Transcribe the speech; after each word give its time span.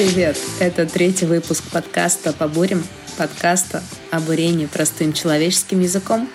привет! 0.00 0.38
Это 0.60 0.86
третий 0.86 1.26
выпуск 1.26 1.62
подкаста 1.70 2.32
по 2.32 2.48
бурям, 2.48 2.82
подкаста 3.18 3.82
о 4.10 4.18
бурении 4.20 4.64
простым 4.64 5.12
человеческим 5.12 5.80
языком. 5.80 6.26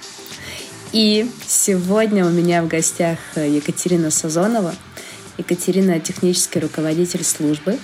И 0.91 1.27
сегодня 1.47 2.27
у 2.27 2.29
меня 2.29 2.61
в 2.61 2.67
гостях 2.67 3.17
Екатерина 3.35 4.11
Сазонова. 4.11 4.75
Екатерина— 5.39 5.99
технический 5.99 6.59
руководитель 6.59 7.23
службы 7.23 7.79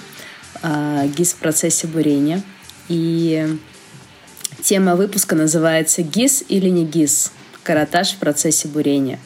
а, 0.61 1.07
ГИС 1.07 1.33
в 1.33 1.37
процессе 1.37 1.87
бурения. 1.87 2.43
И 2.87 3.57
тема 4.61 4.95
выпуска 4.95 5.35
называется 5.35 6.03
«ГИС 6.03 6.43
или 6.47 6.69
не 6.69 6.85
ГИС? 6.85 7.31
Каратаж 7.63 8.11
в 8.11 8.17
процессе 8.17 8.67
бурения». 8.67 9.17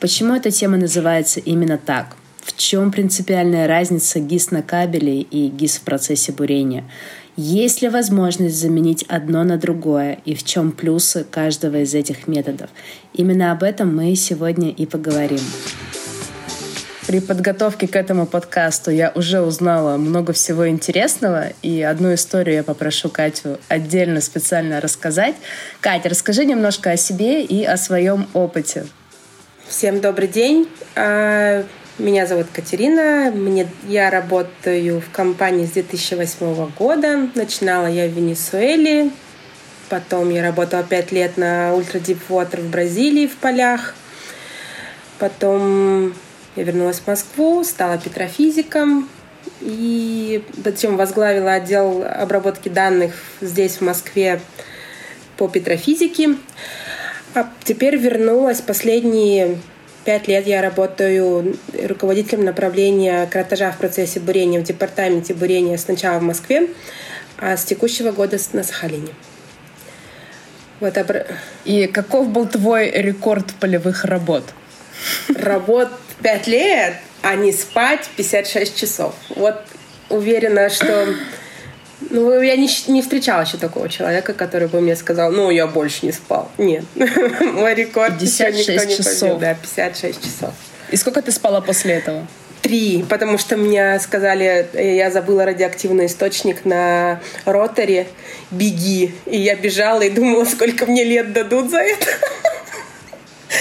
Почему 0.00 0.34
эта 0.34 0.50
тема 0.50 0.78
называется 0.78 1.38
именно 1.40 1.76
так? 1.76 2.16
В 2.48 2.56
чем 2.56 2.90
принципиальная 2.90 3.68
разница 3.68 4.20
ГИС 4.20 4.52
на 4.52 4.62
кабеле 4.62 5.20
и 5.20 5.48
ГИС 5.48 5.76
в 5.76 5.80
процессе 5.82 6.32
бурения? 6.32 6.82
Есть 7.36 7.82
ли 7.82 7.90
возможность 7.90 8.56
заменить 8.56 9.02
одно 9.06 9.44
на 9.44 9.58
другое 9.58 10.18
и 10.24 10.34
в 10.34 10.42
чем 10.44 10.72
плюсы 10.72 11.26
каждого 11.30 11.82
из 11.82 11.94
этих 11.94 12.26
методов? 12.26 12.70
Именно 13.12 13.52
об 13.52 13.62
этом 13.62 13.94
мы 13.94 14.16
сегодня 14.16 14.70
и 14.70 14.86
поговорим. 14.86 15.42
При 17.06 17.20
подготовке 17.20 17.86
к 17.86 17.94
этому 17.94 18.24
подкасту 18.24 18.90
я 18.90 19.12
уже 19.14 19.42
узнала 19.42 19.98
много 19.98 20.32
всего 20.32 20.70
интересного, 20.70 21.48
и 21.60 21.82
одну 21.82 22.14
историю 22.14 22.56
я 22.56 22.62
попрошу 22.62 23.10
Катю 23.10 23.58
отдельно 23.68 24.22
специально 24.22 24.80
рассказать. 24.80 25.36
Катя, 25.82 26.08
расскажи 26.08 26.46
немножко 26.46 26.92
о 26.92 26.96
себе 26.96 27.44
и 27.44 27.62
о 27.62 27.76
своем 27.76 28.26
опыте. 28.32 28.86
Всем 29.68 30.00
добрый 30.00 30.28
день. 30.28 30.66
Меня 31.98 32.26
зовут 32.26 32.46
Катерина. 32.52 33.32
Мне, 33.34 33.66
я 33.88 34.08
работаю 34.08 35.00
в 35.00 35.10
компании 35.10 35.66
с 35.66 35.70
2008 35.70 36.70
года. 36.78 37.28
Начинала 37.34 37.88
я 37.88 38.06
в 38.06 38.12
Венесуэле. 38.12 39.10
Потом 39.88 40.30
я 40.30 40.44
работала 40.44 40.84
5 40.84 41.10
лет 41.10 41.36
на 41.36 41.70
Ultra 41.70 42.00
Deep 42.00 42.20
Water 42.28 42.60
в 42.60 42.70
Бразилии 42.70 43.26
в 43.26 43.34
полях. 43.38 43.96
Потом 45.18 46.14
я 46.54 46.62
вернулась 46.62 47.00
в 47.00 47.08
Москву, 47.08 47.64
стала 47.64 47.98
петрофизиком. 47.98 49.08
И 49.60 50.44
затем 50.62 50.96
возглавила 50.96 51.54
отдел 51.54 52.04
обработки 52.08 52.68
данных 52.68 53.14
здесь, 53.40 53.78
в 53.78 53.80
Москве, 53.80 54.40
по 55.36 55.48
петрофизике. 55.48 56.36
А 57.34 57.50
теперь 57.64 57.96
вернулась 57.96 58.60
последние 58.60 59.58
Пять 60.08 60.26
лет 60.26 60.46
я 60.46 60.62
работаю 60.62 61.58
руководителем 61.86 62.46
направления 62.46 63.26
кратажа 63.26 63.70
в 63.72 63.76
процессе 63.76 64.20
бурения 64.20 64.58
в 64.58 64.62
департаменте 64.62 65.34
бурения 65.34 65.76
сначала 65.76 66.18
в 66.18 66.22
Москве, 66.22 66.68
а 67.36 67.58
с 67.58 67.64
текущего 67.64 68.10
года 68.10 68.38
на 68.54 68.62
Сахалине. 68.62 69.12
Вот 70.80 70.96
обр... 70.96 71.26
И 71.66 71.88
каков 71.88 72.28
был 72.28 72.46
твой 72.46 72.90
рекорд 72.90 73.52
полевых 73.60 74.06
работ? 74.06 74.44
Работ 75.36 75.90
пять 76.22 76.46
лет, 76.46 76.94
а 77.20 77.34
не 77.34 77.52
спать 77.52 78.08
56 78.16 78.74
часов. 78.74 79.14
Вот 79.36 79.56
уверена, 80.08 80.70
что 80.70 81.06
ну, 82.10 82.40
я 82.40 82.56
не, 82.56 82.68
не 82.88 83.02
встречала 83.02 83.42
еще 83.42 83.56
такого 83.56 83.88
человека, 83.88 84.32
который 84.32 84.68
бы 84.68 84.80
мне 84.80 84.96
сказал, 84.96 85.32
ну, 85.32 85.50
я 85.50 85.66
больше 85.66 86.06
не 86.06 86.12
спал. 86.12 86.50
Нет. 86.58 86.84
Мой 86.94 87.74
рекорд 87.74 88.18
56 88.18 88.68
никто 88.68 88.84
не 88.84 88.96
часов. 88.96 89.20
Побил. 89.20 89.38
Да, 89.38 89.54
56 89.54 90.22
часов. 90.22 90.54
И 90.90 90.96
сколько 90.96 91.22
ты 91.22 91.32
спала 91.32 91.60
после 91.60 91.94
этого? 91.94 92.26
Три, 92.62 93.04
потому 93.08 93.38
что 93.38 93.56
мне 93.56 93.98
сказали, 94.00 94.68
я 94.74 95.10
забыла 95.10 95.44
радиоактивный 95.44 96.06
источник 96.06 96.64
на 96.64 97.20
роторе, 97.44 98.08
беги. 98.50 99.14
И 99.26 99.38
я 99.38 99.54
бежала 99.54 100.02
и 100.02 100.10
думала, 100.10 100.44
сколько 100.44 100.86
мне 100.86 101.04
лет 101.04 101.32
дадут 101.32 101.70
за 101.70 101.78
это. 101.78 102.06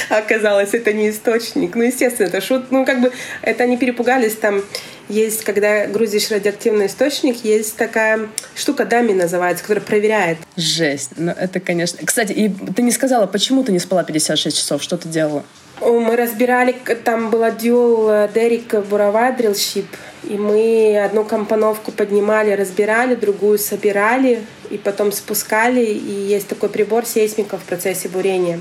Оказалось, 0.10 0.74
это 0.74 0.94
не 0.94 1.10
источник. 1.10 1.76
Ну, 1.76 1.84
естественно, 1.84 2.28
это 2.28 2.42
шут. 2.42 2.72
Ну, 2.72 2.86
как 2.86 3.02
бы, 3.02 3.12
это 3.42 3.64
они 3.64 3.78
перепугались 3.78 4.36
там 4.36 4.64
есть, 5.10 5.44
когда 5.44 5.88
грузишь 5.88 6.30
радиоактивный 6.32 6.88
источник, 6.88 7.44
есть 7.44 7.78
такая 7.78 8.28
штука 8.56 8.86
дами 8.86 9.14
называется, 9.14 9.64
которая 9.64 9.84
проверяет. 9.84 10.38
Жесть. 10.58 11.12
Ну, 11.16 11.32
это, 11.32 11.60
конечно... 11.60 12.00
Кстати, 12.06 12.34
и 12.34 12.50
ты 12.50 12.82
не 12.82 12.92
сказала, 12.92 13.26
почему 13.26 13.64
ты 13.64 13.72
не 13.72 13.80
спала 13.80 14.04
56 14.04 14.58
часов? 14.58 14.84
Что 14.84 14.98
ты 14.98 15.08
делала? 15.08 15.44
Мы 15.80 16.16
разбирали, 16.16 16.76
там 17.04 17.30
была 17.30 17.52
дюл 17.52 18.10
Дерек 18.34 18.74
Буровая 18.88 19.32
дрилшип, 19.32 19.86
и 20.24 20.34
мы 20.34 21.00
одну 21.04 21.24
компоновку 21.24 21.92
поднимали, 21.92 22.52
разбирали, 22.52 23.14
другую 23.14 23.60
собирали, 23.60 24.42
и 24.72 24.78
потом 24.78 25.12
спускали, 25.12 25.86
и 25.86 26.12
есть 26.28 26.48
такой 26.48 26.70
прибор 26.70 27.06
сейсмика 27.06 27.58
в 27.58 27.64
процессе 27.64 28.10
бурения. 28.10 28.60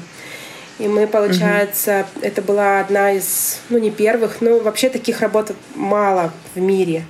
И 0.78 0.88
мы, 0.88 1.06
получается, 1.06 2.06
угу. 2.14 2.26
это 2.26 2.42
была 2.42 2.80
одна 2.80 3.12
из, 3.12 3.60
ну 3.70 3.78
не 3.78 3.90
первых, 3.90 4.40
но 4.40 4.58
вообще 4.58 4.90
таких 4.90 5.20
работ 5.20 5.52
мало 5.74 6.32
в 6.54 6.60
мире. 6.60 7.04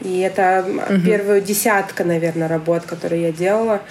И 0.00 0.20
это 0.20 0.64
угу. 0.66 1.00
первую 1.04 1.40
десятка, 1.40 2.04
наверное, 2.04 2.48
работ, 2.48 2.84
которые 2.86 3.22
я 3.22 3.32
делала. 3.32 3.82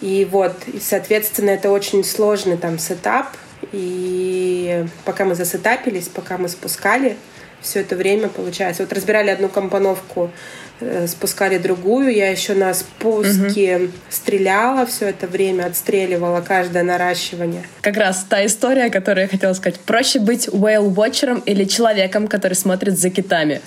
И 0.00 0.26
вот, 0.30 0.54
и, 0.66 0.78
соответственно, 0.80 1.50
это 1.50 1.70
очень 1.70 2.04
сложный 2.04 2.56
там 2.56 2.78
сетап. 2.78 3.28
И 3.72 4.86
пока 5.04 5.24
мы 5.24 5.34
засетапились, 5.34 6.08
пока 6.08 6.38
мы 6.38 6.48
спускали, 6.48 7.16
все 7.60 7.80
это 7.80 7.96
время, 7.96 8.28
получается. 8.28 8.82
Вот 8.82 8.92
разбирали 8.92 9.30
одну 9.30 9.48
компоновку 9.48 10.30
спускали 11.06 11.58
другую. 11.58 12.14
Я 12.14 12.30
еще 12.30 12.54
на 12.54 12.72
спуске 12.74 13.76
угу. 13.76 13.92
стреляла 14.08 14.86
все 14.86 15.08
это 15.08 15.26
время, 15.26 15.66
отстреливала 15.66 16.40
каждое 16.40 16.82
наращивание. 16.82 17.62
Как 17.80 17.96
раз 17.96 18.24
та 18.28 18.44
история, 18.46 18.90
которую 18.90 19.24
я 19.24 19.28
хотела 19.28 19.52
сказать. 19.54 19.80
Проще 19.80 20.18
быть 20.20 20.48
whale-watcherом 20.48 21.42
или 21.44 21.64
человеком, 21.64 22.28
который 22.28 22.54
смотрит 22.54 22.98
за 22.98 23.10
китами. 23.10 23.60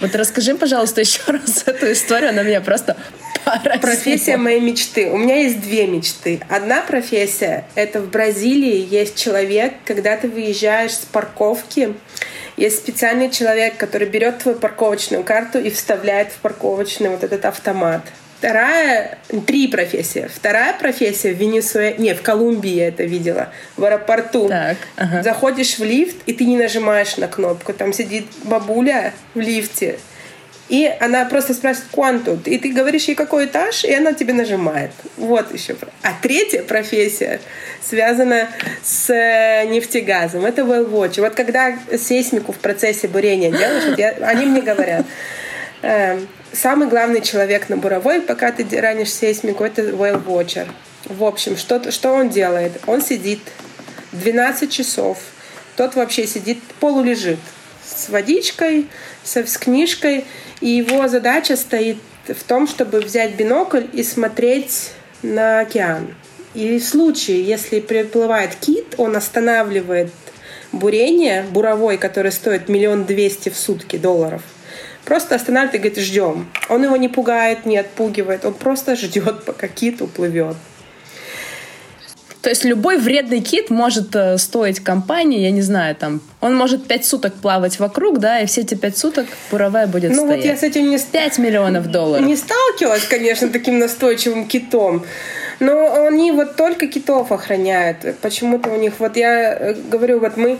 Вот 0.00 0.14
расскажи, 0.14 0.54
пожалуйста, 0.54 1.00
еще 1.02 1.22
раз 1.26 1.64
эту 1.66 1.92
историю. 1.92 2.30
Она 2.30 2.42
меня 2.42 2.60
просто 2.60 2.96
поразила. 3.44 3.80
Профессия 3.80 4.36
моей 4.36 4.60
мечты. 4.60 5.10
У 5.10 5.16
меня 5.16 5.36
есть 5.36 5.60
две 5.60 5.86
мечты. 5.86 6.40
Одна 6.48 6.82
профессия— 6.82 7.64
это 7.74 8.00
в 8.00 8.10
Бразилии 8.10 8.86
есть 8.88 9.16
человек, 9.16 9.74
когда 9.84 10.16
ты 10.16 10.28
выезжаешь 10.28 10.92
с 10.92 11.04
парковки, 11.04 11.94
есть 12.58 12.78
специальный 12.78 13.30
человек, 13.30 13.76
который 13.76 14.08
берет 14.08 14.38
твою 14.38 14.58
парковочную 14.58 15.22
карту 15.24 15.58
и 15.58 15.70
вставляет 15.70 16.32
в 16.32 16.38
парковочный 16.38 17.10
вот 17.10 17.24
этот 17.24 17.44
автомат. 17.44 18.02
Вторая, 18.38 19.18
три 19.46 19.66
профессии. 19.66 20.30
Вторая 20.32 20.72
профессия 20.78 21.32
в 21.32 21.38
Венесуэле, 21.38 21.96
не, 21.98 22.14
в 22.14 22.22
Колумбии 22.22 22.70
я 22.70 22.88
это 22.88 23.02
видела, 23.02 23.48
в 23.76 23.84
аэропорту. 23.84 24.48
Так, 24.48 24.76
ага. 24.96 25.24
Заходишь 25.24 25.76
в 25.78 25.84
лифт, 25.84 26.16
и 26.26 26.32
ты 26.32 26.44
не 26.44 26.56
нажимаешь 26.56 27.16
на 27.16 27.26
кнопку. 27.26 27.72
Там 27.72 27.92
сидит 27.92 28.26
бабуля 28.44 29.12
в 29.34 29.40
лифте, 29.40 29.98
и 30.68 30.90
она 31.00 31.24
просто 31.24 31.54
спрашивает, 31.54 31.88
«Куанту?» 31.90 32.38
И 32.44 32.58
ты 32.58 32.70
говоришь 32.70 33.04
ей, 33.04 33.14
какой 33.14 33.46
этаж, 33.46 33.84
и 33.84 33.92
она 33.94 34.12
тебе 34.12 34.34
нажимает. 34.34 34.90
Вот 35.16 35.52
еще. 35.52 35.76
А 36.02 36.12
третья 36.20 36.62
профессия 36.62 37.40
связана 37.82 38.48
с 38.82 39.08
э, 39.10 39.66
нефтегазом. 39.66 40.44
Это 40.44 40.62
well 40.62 40.90
watch. 40.90 41.20
Вот 41.20 41.34
когда 41.34 41.78
сейсмику 41.96 42.52
в 42.52 42.58
процессе 42.58 43.08
бурения 43.08 43.50
делаешь, 43.50 43.96
я, 43.96 44.10
они 44.26 44.44
мне 44.44 44.60
говорят, 44.60 45.06
э, 45.82 46.20
самый 46.52 46.88
главный 46.88 47.22
человек 47.22 47.70
на 47.70 47.78
буровой, 47.78 48.20
пока 48.20 48.52
ты 48.52 48.66
ранишь 48.78 49.12
сейсмику, 49.12 49.64
это 49.64 49.82
well 49.82 50.22
watcher. 50.24 50.68
В 51.06 51.24
общем, 51.24 51.56
что, 51.56 51.90
что 51.90 52.12
он 52.12 52.28
делает? 52.28 52.72
Он 52.86 53.00
сидит 53.00 53.40
12 54.12 54.70
часов. 54.70 55.18
Тот 55.76 55.94
вообще 55.94 56.26
сидит, 56.26 56.62
полулежит 56.80 57.38
с 57.84 58.08
водичкой, 58.10 58.88
с, 59.28 59.58
книжкой, 59.58 60.24
и 60.60 60.68
его 60.68 61.08
задача 61.08 61.56
стоит 61.56 61.98
в 62.26 62.42
том, 62.44 62.66
чтобы 62.66 63.00
взять 63.00 63.34
бинокль 63.36 63.84
и 63.92 64.02
смотреть 64.02 64.92
на 65.22 65.60
океан. 65.60 66.14
И 66.54 66.78
в 66.78 66.84
случае, 66.84 67.42
если 67.42 67.80
приплывает 67.80 68.54
кит, 68.54 68.94
он 68.96 69.16
останавливает 69.16 70.10
бурение 70.72 71.42
буровой, 71.42 71.98
которое 71.98 72.30
стоит 72.30 72.68
миллион 72.68 73.04
двести 73.04 73.48
в 73.48 73.56
сутки 73.56 73.96
долларов. 73.96 74.42
Просто 75.04 75.36
останавливает 75.36 75.74
и 75.74 75.78
говорит, 75.78 75.98
ждем. 75.98 76.50
Он 76.68 76.84
его 76.84 76.96
не 76.96 77.08
пугает, 77.08 77.64
не 77.64 77.78
отпугивает, 77.78 78.44
он 78.44 78.54
просто 78.54 78.96
ждет, 78.96 79.44
пока 79.44 79.68
кит 79.68 80.02
уплывет. 80.02 80.56
То 82.42 82.50
есть 82.50 82.64
любой 82.64 82.98
вредный 82.98 83.40
кит 83.40 83.68
может 83.68 84.14
э, 84.14 84.38
стоить 84.38 84.80
компании, 84.80 85.40
я 85.40 85.50
не 85.50 85.62
знаю, 85.62 85.96
там, 85.96 86.20
он 86.40 86.54
может 86.54 86.86
пять 86.86 87.04
суток 87.04 87.34
плавать 87.34 87.80
вокруг, 87.80 88.18
да, 88.20 88.40
и 88.40 88.46
все 88.46 88.60
эти 88.60 88.74
пять 88.74 88.96
суток 88.96 89.26
буровая 89.50 89.86
будет 89.86 90.10
ну, 90.10 90.18
стоять. 90.18 90.30
Ну 90.30 90.36
вот 90.36 90.44
я 90.44 90.56
с 90.56 90.62
этим 90.62 90.88
не... 90.88 90.98
5 90.98 91.38
миллионов 91.38 91.90
долларов. 91.90 92.24
Не 92.24 92.36
сталкивалась, 92.36 93.04
конечно, 93.04 93.48
таким 93.48 93.78
настойчивым 93.78 94.46
китом. 94.46 95.04
Но 95.60 96.06
они 96.06 96.30
вот 96.30 96.54
только 96.54 96.86
китов 96.86 97.32
охраняют. 97.32 97.98
Почему-то 98.20 98.70
у 98.70 98.76
них, 98.76 98.94
вот 98.98 99.16
я 99.16 99.54
э, 99.54 99.74
говорю, 99.74 100.20
вот 100.20 100.36
мы 100.36 100.58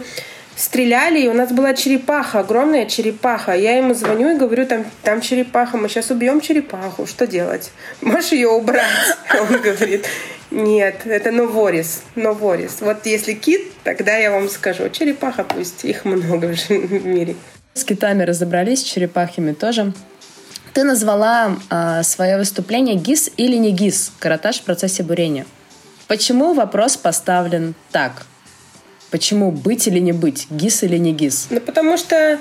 стреляли, 0.58 1.20
и 1.20 1.28
у 1.28 1.34
нас 1.34 1.52
была 1.52 1.72
черепаха, 1.72 2.40
огромная 2.40 2.84
черепаха. 2.86 3.52
Я 3.52 3.78
ему 3.78 3.94
звоню 3.94 4.34
и 4.34 4.36
говорю, 4.36 4.66
там, 4.66 4.84
там 5.02 5.20
черепаха, 5.20 5.76
мы 5.76 5.88
сейчас 5.88 6.10
убьем 6.10 6.40
черепаху, 6.40 7.06
что 7.06 7.26
делать? 7.26 7.70
Можешь 8.00 8.32
ее 8.32 8.48
убрать? 8.48 8.84
Он 9.40 9.60
говорит, 9.60 10.06
нет, 10.50 11.02
это 11.04 11.30
новорис, 11.30 12.02
новорис. 12.16 12.78
Вот 12.80 13.06
если 13.06 13.34
кит, 13.34 13.72
тогда 13.84 14.16
я 14.16 14.32
вам 14.32 14.48
скажу, 14.48 14.88
черепаха 14.90 15.44
пусть, 15.44 15.84
их 15.84 16.04
много 16.04 16.54
в 16.68 17.06
мире. 17.06 17.36
С 17.74 17.84
китами 17.84 18.24
разобрались, 18.24 18.80
с 18.80 18.84
черепахами 18.84 19.52
тоже. 19.52 19.92
Ты 20.74 20.82
назвала 20.82 21.56
э, 21.70 22.02
свое 22.02 22.36
выступление 22.36 22.96
ГИС 22.96 23.30
или 23.36 23.56
не 23.56 23.70
ГИС, 23.70 24.12
каратаж 24.18 24.58
в 24.58 24.62
процессе 24.62 25.04
бурения. 25.04 25.46
Почему 26.08 26.54
вопрос 26.54 26.96
поставлен 26.96 27.74
так? 27.92 28.26
Почему 29.10 29.50
быть 29.50 29.86
или 29.86 29.98
не 29.98 30.12
быть, 30.12 30.46
ГИС 30.50 30.82
или 30.82 30.98
не 30.98 31.12
ГИС? 31.12 31.46
Ну, 31.50 31.60
потому 31.60 31.96
что 31.96 32.38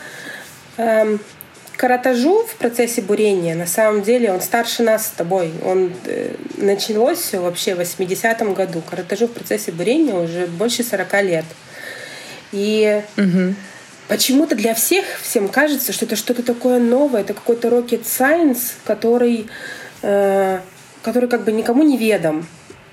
эм, 0.78 1.20
каратажу 1.78 2.44
в 2.44 2.56
процессе 2.56 3.02
бурения, 3.02 3.56
на 3.56 3.68
самом 3.68 4.02
деле, 4.02 4.34
он 4.34 4.42
старше 4.42 4.84
нас 4.84 5.08
с 5.08 5.10
тобой. 5.12 5.54
Он 5.64 5.94
э, 6.06 6.34
началось 6.58 7.20
все 7.20 7.40
вообще 7.40 7.76
в 7.76 7.80
80-м 7.80 8.54
году. 8.54 8.82
Каратажу 8.82 9.28
в 9.28 9.32
процессе 9.32 9.72
бурения 9.72 10.16
уже 10.16 10.48
больше 10.48 10.84
40 10.84 11.24
лет. 11.24 11.46
И 12.52 13.02
угу. 13.18 13.54
почему-то 14.08 14.56
для 14.56 14.74
всех 14.74 15.06
всем 15.22 15.48
кажется, 15.48 15.94
что 15.94 16.06
это 16.06 16.16
что-то 16.16 16.44
такое 16.44 16.80
новое, 16.80 17.22
это 17.22 17.34
какой-то 17.34 17.70
rocket 17.70 18.04
science, 18.04 18.74
который, 18.84 19.48
э, 20.02 20.60
который 21.02 21.30
как 21.30 21.44
бы 21.44 21.52
никому 21.52 21.84
не 21.84 21.98
ведом. 21.98 22.48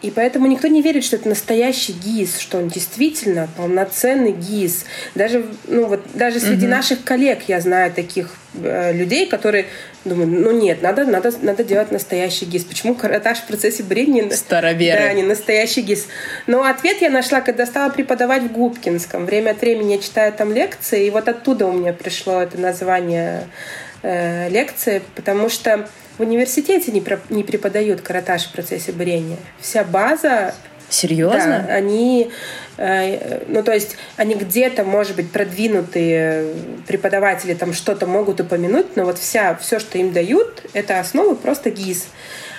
И 0.04 0.10
поэтому 0.10 0.46
никто 0.46 0.68
не 0.68 0.82
верит, 0.82 1.02
что 1.02 1.16
это 1.16 1.30
настоящий 1.30 1.92
ГИС, 1.92 2.38
что 2.38 2.58
он 2.58 2.68
действительно 2.68 3.48
полноценный 3.56 4.32
ГИС. 4.32 4.84
Даже, 5.14 5.46
ну, 5.66 5.86
вот, 5.86 6.02
даже 6.12 6.40
среди 6.40 6.66
угу. 6.66 6.74
наших 6.74 7.04
коллег 7.04 7.44
я 7.48 7.58
знаю 7.62 7.90
таких 7.90 8.34
э, 8.62 8.92
людей, 8.92 9.26
которые 9.26 9.64
думают, 10.04 10.30
ну 10.30 10.50
нет, 10.50 10.82
надо, 10.82 11.06
надо, 11.06 11.32
надо 11.40 11.64
делать 11.64 11.90
настоящий 11.90 12.44
ГИС. 12.44 12.64
Почему 12.64 12.94
каратаж 12.94 13.38
в 13.38 13.46
процессе 13.46 13.82
брения? 13.82 14.28
Староверы. 14.28 15.00
Да, 15.00 15.12
не 15.14 15.22
настоящий 15.22 15.80
ГИС. 15.80 16.06
Но 16.46 16.64
ответ 16.64 17.00
я 17.00 17.08
нашла, 17.08 17.40
когда 17.40 17.64
стала 17.64 17.88
преподавать 17.88 18.42
в 18.42 18.52
Губкинском. 18.52 19.24
Время 19.24 19.52
от 19.52 19.62
времени 19.62 19.92
я 19.92 19.98
читаю 19.98 20.34
там 20.34 20.52
лекции, 20.52 21.06
и 21.06 21.10
вот 21.10 21.28
оттуда 21.28 21.66
у 21.66 21.72
меня 21.72 21.94
пришло 21.94 22.42
это 22.42 22.60
название 22.60 23.48
э, 24.02 24.50
лекции, 24.50 25.00
потому 25.14 25.48
что 25.48 25.88
в 26.18 26.20
университете 26.20 26.92
не, 26.92 27.00
про, 27.00 27.20
не 27.30 27.42
преподают 27.42 28.00
каратаж 28.00 28.44
в 28.44 28.52
процессе 28.52 28.92
бурения. 28.92 29.38
Вся 29.60 29.84
база 29.84 30.54
Серьезно? 30.88 31.64
Да, 31.66 31.74
они, 31.74 32.30
э, 32.76 33.44
ну 33.48 33.62
то 33.62 33.72
есть 33.72 33.96
они 34.16 34.34
где-то, 34.34 34.84
может 34.84 35.16
быть, 35.16 35.30
продвинутые 35.30 36.54
преподаватели 36.86 37.54
там 37.54 37.72
что-то 37.72 38.06
могут 38.06 38.40
упомянуть, 38.40 38.96
но 38.96 39.04
вот 39.04 39.18
вся, 39.18 39.56
все, 39.56 39.80
что 39.80 39.98
им 39.98 40.12
дают, 40.12 40.62
это 40.72 41.00
основы 41.00 41.36
просто 41.36 41.70
ГИС 41.70 42.06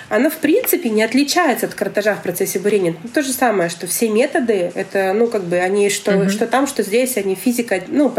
оно 0.08 0.30
в 0.30 0.36
принципе 0.36 0.88
не 0.88 1.02
отличается 1.02 1.66
от 1.66 1.74
картажа 1.74 2.14
в 2.14 2.22
процессе 2.22 2.58
бурения. 2.58 2.94
Ну, 3.02 3.08
то 3.08 3.22
же 3.22 3.32
самое, 3.32 3.68
что 3.68 3.86
все 3.86 4.08
методы, 4.08 4.70
это, 4.74 5.12
ну, 5.12 5.26
как 5.26 5.44
бы 5.44 5.56
они 5.56 5.90
что, 5.90 6.16
угу. 6.16 6.30
что 6.30 6.46
там, 6.46 6.66
что 6.66 6.82
здесь, 6.82 7.16
они 7.16 7.34
физика, 7.34 7.82
ну, 7.88 8.12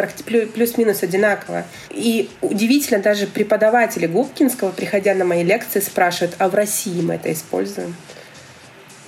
плюс-минус 0.53 1.03
одинаково. 1.03 1.65
И 1.91 2.29
удивительно, 2.41 2.99
даже 2.99 3.27
преподаватели 3.27 4.07
Губкинского, 4.07 4.71
приходя 4.71 5.13
на 5.15 5.25
мои 5.25 5.43
лекции, 5.43 5.79
спрашивают, 5.79 6.35
а 6.39 6.49
в 6.49 6.55
России 6.55 7.01
мы 7.01 7.15
это 7.15 7.31
используем? 7.31 7.95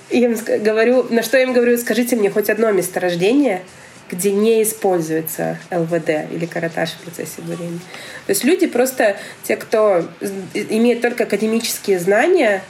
И 0.08 0.18
я 0.18 0.28
им 0.28 0.36
говорю, 0.62 1.06
на 1.10 1.22
что 1.22 1.36
я 1.36 1.44
им 1.44 1.52
говорю, 1.52 1.76
скажите 1.78 2.16
мне 2.16 2.30
хоть 2.30 2.50
одно 2.50 2.72
месторождение, 2.72 3.62
где 4.10 4.32
не 4.32 4.62
используется 4.62 5.58
ЛВД 5.70 6.30
или 6.30 6.46
каратаж 6.46 6.90
в 6.90 6.98
процессе 6.98 7.42
бурения. 7.42 7.78
То 8.26 8.30
есть 8.30 8.44
люди 8.44 8.66
просто, 8.66 9.16
те, 9.44 9.56
кто 9.56 10.08
имеет 10.54 11.00
только 11.00 11.24
академические 11.24 11.98
знания, 11.98 12.62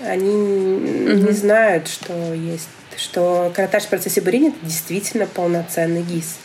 они 0.00 0.34
mm-hmm. 0.34 1.26
не 1.26 1.32
знают, 1.32 1.88
что 1.88 2.34
есть, 2.34 2.68
что 2.96 3.52
каратаж 3.54 3.84
в 3.84 3.88
процессе 3.88 4.20
бурения 4.20 4.50
это 4.50 4.58
действительно 4.62 5.26
полноценный 5.26 6.02
ГИС. 6.02 6.36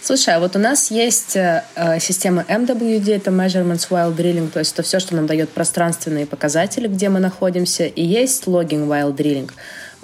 Слушай, 0.00 0.34
а 0.34 0.40
вот 0.40 0.54
у 0.54 0.58
нас 0.58 0.90
есть 0.90 1.34
э, 1.34 1.64
система 1.98 2.44
MWD, 2.48 3.16
это 3.16 3.30
Measurements 3.30 3.88
While 3.90 4.14
Drilling, 4.14 4.50
то 4.50 4.60
есть 4.60 4.72
это 4.74 4.82
все, 4.82 5.00
что 5.00 5.16
нам 5.16 5.26
дает 5.26 5.50
пространственные 5.50 6.26
показатели, 6.26 6.86
где 6.88 7.08
мы 7.08 7.20
находимся, 7.20 7.86
и 7.86 8.02
есть 8.04 8.44
Logging 8.44 8.86
While 8.86 9.16
Drilling. 9.16 9.50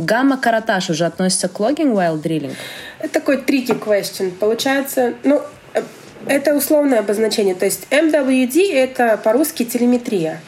Гамма-каратаж 0.04 0.90
уже 0.90 1.04
относится 1.06 1.48
к 1.48 1.58
logging 1.60 1.92
while 1.94 2.20
drilling? 2.20 2.54
Это 2.98 3.14
такой 3.14 3.36
tricky 3.36 3.78
question. 3.78 4.30
Получается, 4.30 5.14
ну, 5.24 5.42
э, 5.74 5.82
это 6.26 6.54
условное 6.54 7.00
обозначение. 7.00 7.54
То 7.54 7.66
есть 7.66 7.86
MWD— 7.90 8.72
это 8.74 9.16
по-русски 9.16 9.64
телеметрия. 9.64 10.40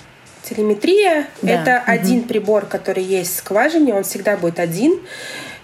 Телеметрия 0.42 1.28
да.— 1.42 1.52
это 1.52 1.82
угу. 1.82 1.92
один 1.92 2.22
прибор, 2.24 2.66
который 2.66 3.02
есть 3.02 3.34
в 3.34 3.38
скважине, 3.38 3.94
он 3.94 4.04
всегда 4.04 4.36
будет 4.36 4.58
один. 4.58 5.00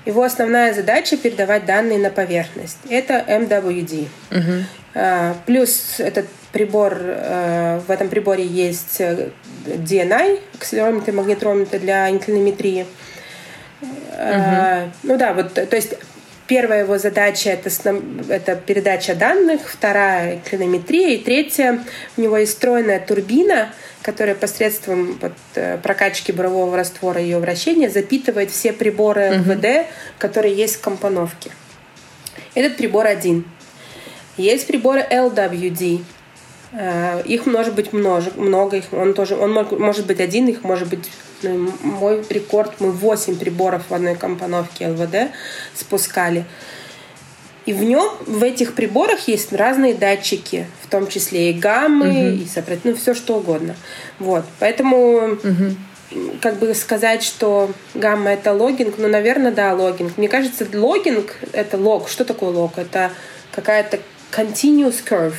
Его 0.05 0.23
основная 0.23 0.73
задача— 0.73 1.17
передавать 1.19 1.67
данные 1.67 1.99
на 1.99 2.11
поверхность. 2.11 2.79
Это 2.89 3.25
MWD. 3.27 4.09
Угу. 4.31 4.65
А, 4.95 5.37
плюс 5.47 5.97
этот 5.99 6.27
прибор, 6.53 6.97
э, 6.99 7.81
в 7.87 7.91
этом 7.91 8.09
приборе 8.09 8.47
есть 8.47 9.01
э, 9.01 9.31
DNI, 9.67 10.41
акселерометр, 10.55 11.13
магнитрометр 11.13 11.79
для 11.79 12.11
инклинометрии. 12.11 12.87
Угу. 13.81 14.93
Ну 15.05 15.17
да, 15.17 15.33
вот, 15.33 15.55
то 15.55 15.77
есть 15.77 15.95
первая 16.49 16.83
его 16.83 16.99
задача 16.99 17.51
это, 17.51 17.71
это 18.29 18.57
передача 18.57 19.15
данных, 19.15 19.61
вторая 19.69 20.41
клинометрия, 20.45 21.11
и 21.11 21.19
третья 21.19 21.85
у 22.17 22.21
него 22.21 22.39
есть 22.39 22.55
встроенная 22.55 22.99
турбина, 22.99 23.71
которая 24.03 24.35
посредством 24.35 25.19
вот, 25.21 25.35
э, 25.55 25.79
прокачки 25.79 26.33
бурового 26.33 26.77
раствора 26.77 27.21
и 27.21 27.25
ее 27.25 27.39
вращения 27.39 27.91
запитывает 27.91 28.51
все 28.51 28.73
приборы 28.73 29.39
МВД, 29.39 29.65
угу. 29.65 29.87
которые 30.19 30.55
есть 30.55 30.77
в 30.77 30.81
компоновке. 30.81 31.51
Этот 32.55 32.77
прибор 32.79 33.07
один. 33.07 33.45
Есть 34.37 34.67
приборы 34.67 35.05
LWD. 35.11 36.03
Э, 36.73 37.23
их 37.25 37.47
может 37.47 37.75
быть 37.75 37.93
много, 37.93 38.31
много 38.37 38.79
их, 38.79 38.85
он 38.93 39.15
тоже, 39.15 39.37
он 39.37 39.53
может 39.53 40.07
быть 40.07 40.21
один, 40.21 40.49
их 40.49 40.65
может 40.65 40.89
быть 40.89 41.11
мой 41.43 42.25
рекорд, 42.29 42.81
мы 42.81 42.91
8 42.91 43.37
приборов 43.37 43.83
в 43.89 43.95
одной 43.95 44.15
компоновке 44.17 44.89
ЛВД 44.89 45.33
спускали. 45.75 46.45
И 47.67 47.75
в 47.75 47.83
нем, 47.83 48.11
в 48.25 48.43
этих 48.43 48.75
приборах 48.75 49.29
есть 49.29 49.53
разные 49.53 49.93
датчики, 49.93 50.67
в 50.83 50.89
том 50.89 51.07
числе 51.07 51.51
и 51.51 51.53
гаммы, 51.53 52.09
угу. 52.09 52.43
и 52.43 52.47
сопротив, 52.47 52.85
ну, 52.85 52.97
все 52.97 53.13
что 53.13 53.37
угодно. 53.37 53.77
Вот. 54.19 54.47
Поэтому 54.59 55.35
угу. 55.35 56.31
как 56.41 56.59
бы 56.59 56.75
сказать, 56.75 57.23
что 57.23 57.71
гамма 57.95 58.31
это 58.31 58.55
логинг, 58.55 58.95
ну, 58.97 59.07
наверное, 59.09 59.53
да, 59.53 59.75
логинг. 59.75 60.17
Мне 60.17 60.29
кажется, 60.29 60.67
логинг 60.73 61.37
это 61.53 61.77
лог. 61.77 62.09
Что 62.09 62.25
такое 62.25 62.53
лог? 62.53 62.79
Это 62.79 63.13
какая-то 63.53 63.99
continuous 64.33 65.05
curve. 65.07 65.35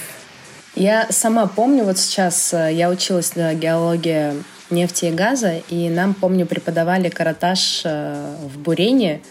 Я 0.75 1.07
сама 1.09 1.47
помню, 1.47 1.83
вот 1.83 1.97
сейчас 1.97 2.53
э, 2.53 2.73
я 2.73 2.91
училась 2.91 3.35
на 3.35 3.55
геологии 3.55 4.33
нефти 4.71 5.05
и 5.05 5.11
газа, 5.11 5.61
и 5.69 5.89
нам, 5.89 6.13
помню, 6.13 6.45
преподавали 6.45 7.09
каратаж 7.09 7.81
э, 7.85 8.35
в 8.43 8.59
бурении. 8.59 9.21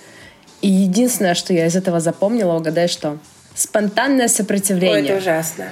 И 0.61 0.69
единственное, 0.69 1.35
что 1.35 1.53
я 1.53 1.67
из 1.67 1.77
этого 1.77 2.01
запомнила, 2.01 2.55
угадай 2.55 2.89
что? 2.89 3.19
Спонтанное 3.55 4.29
сопротивление. 4.29 4.99
Ой, 4.99 5.09
это 5.09 5.17
ужасно. 5.19 5.67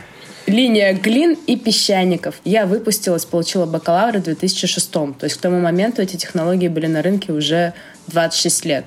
Линия 0.46 0.92
глин 0.92 1.36
и 1.46 1.56
песчаников. 1.56 2.36
Я 2.44 2.66
выпустилась, 2.66 3.24
получила 3.24 3.66
бакалавра 3.66 4.20
в 4.20 4.22
2006. 4.22 4.92
То 4.92 5.16
есть 5.22 5.36
к 5.36 5.40
тому 5.40 5.60
моменту 5.60 6.02
эти 6.02 6.16
технологии 6.16 6.68
были 6.68 6.86
на 6.86 7.02
рынке 7.02 7.32
уже 7.32 7.72
26 8.08 8.64
лет. 8.64 8.84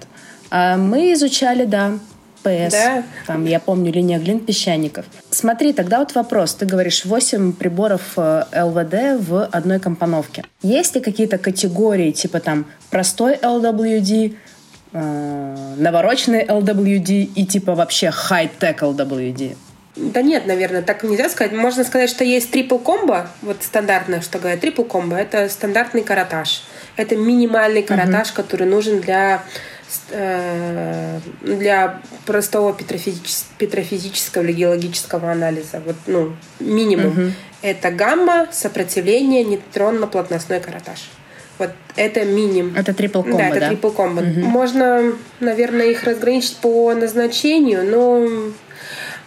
А 0.52 0.78
мы 0.78 1.14
изучали, 1.14 1.66
да, 1.66 2.00
ПС. 2.44 2.72
Да. 2.72 3.04
Там, 3.28 3.46
я 3.46 3.60
помню, 3.60 3.92
линия 3.92 4.20
глин 4.20 4.40
песчаников. 4.40 5.06
Смотри, 5.30 5.74
тогда 5.74 6.00
вот 6.00 6.16
вопрос. 6.16 6.56
Ты 6.56 6.66
говоришь 6.66 7.06
8 7.06 7.54
приборов 7.54 8.02
э, 8.18 8.44
ЛВД 8.56 9.28
в 9.28 9.46
одной 9.52 9.80
компоновке. 9.80 10.44
Есть 10.62 10.96
ли 10.96 11.02
какие-то 11.02 11.38
категории, 11.38 12.12
типа 12.12 12.40
там 12.40 12.66
простой 12.90 13.36
LWD, 13.36 14.36
э, 14.94 15.76
навороченный 15.78 16.46
LWD 16.46 17.32
и 17.36 17.46
типа 17.46 17.76
вообще 17.76 18.12
хай-тек 18.12 18.84
LWD? 18.84 19.56
Да 19.96 20.22
нет, 20.22 20.46
наверное, 20.46 20.82
так 20.82 21.04
нельзя 21.04 21.30
сказать. 21.30 21.52
Можно 21.52 21.84
сказать, 21.84 22.10
что 22.10 22.24
есть 22.24 22.52
трипл 22.52 22.78
комбо, 22.78 23.28
вот 23.42 23.58
стандартное, 23.62 24.22
что 24.22 24.40
говорят, 24.40 24.62
трипл 24.62 24.84
комбо, 24.84 25.18
это 25.18 25.50
стандартный 25.50 26.04
каратаж. 26.04 26.64
Это 26.96 27.16
минимальный 27.16 27.84
каратаж, 27.84 28.30
uh-huh. 28.30 28.36
который 28.36 28.68
нужен 28.68 29.02
для 29.02 29.44
для 31.42 32.02
простого 32.26 32.74
петрофизического 32.74 34.44
или 34.44 34.52
геологического 34.54 35.32
анализа. 35.32 35.82
Вот, 35.86 35.96
ну, 36.08 36.36
минимум. 36.60 37.08
Угу. 37.08 37.32
Это 37.62 37.92
гамма, 37.92 38.48
сопротивление, 38.52 39.44
нейтронно-плотностной 39.44 40.60
каратаж. 40.60 41.10
Вот 41.58 41.72
это 41.98 42.24
минимум. 42.24 42.76
Это 42.76 42.94
трипл 42.94 43.22
комбо, 43.22 43.38
да? 43.38 43.48
это 43.50 43.60
да? 43.60 43.68
трипл 43.68 43.90
комбо. 43.90 44.22
Угу. 44.22 44.40
Можно, 44.42 45.14
наверное, 45.40 45.88
их 45.88 46.04
разграничить 46.06 46.58
по 46.58 46.94
назначению, 46.94 47.84
но 47.84 48.54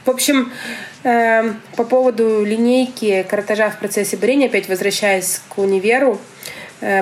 В 0.05 0.11
общем, 0.11 0.51
э, 1.05 1.53
по 1.77 1.85
поводу 1.85 2.45
линейки 2.45 3.25
каратажа 3.29 3.71
в 3.71 3.79
процессе 3.79 4.17
бурения, 4.17 4.49
опять 4.49 4.69
возвращаясь 4.69 5.41
к 5.49 5.59
универу, 5.59 6.15
э, 6.15 6.32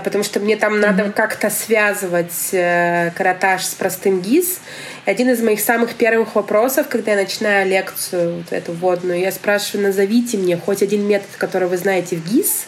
потому 0.04 0.22
что 0.22 0.40
мне 0.40 0.56
там 0.56 0.74
mm-hmm. 0.74 0.80
надо 0.80 1.10
как-то 1.10 1.48
связывать 1.48 2.50
э, 2.52 3.12
каратаж 3.16 3.64
с 3.64 3.74
простым 3.74 4.20
ГИС. 4.20 4.60
Один 5.06 5.30
из 5.30 5.42
моих 5.42 5.60
самых 5.60 5.94
первых 5.94 6.34
вопросов, 6.34 6.88
когда 6.88 7.12
я 7.12 7.16
начинаю 7.16 7.66
лекцию 7.66 8.38
вот 8.38 8.52
эту 8.52 8.72
вводную, 8.72 9.20
я 9.20 9.32
спрашиваю, 9.32 9.86
назовите 9.86 10.36
мне 10.36 10.58
хоть 10.58 10.82
один 10.82 11.06
метод, 11.06 11.30
который 11.38 11.68
вы 11.68 11.78
знаете 11.78 12.16
в 12.16 12.30
ГИС, 12.30 12.66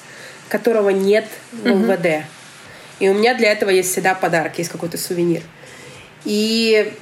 которого 0.48 0.88
нет 0.88 1.26
в 1.52 1.66
ЛВД. 1.66 2.06
Mm-hmm. 2.06 2.22
И 3.00 3.08
у 3.10 3.14
меня 3.14 3.34
для 3.34 3.52
этого 3.52 3.68
есть 3.68 3.90
всегда 3.90 4.14
подарок, 4.14 4.56
есть 4.58 4.70
какой-то 4.70 4.96
сувенир. 4.96 5.42
И 6.24 6.94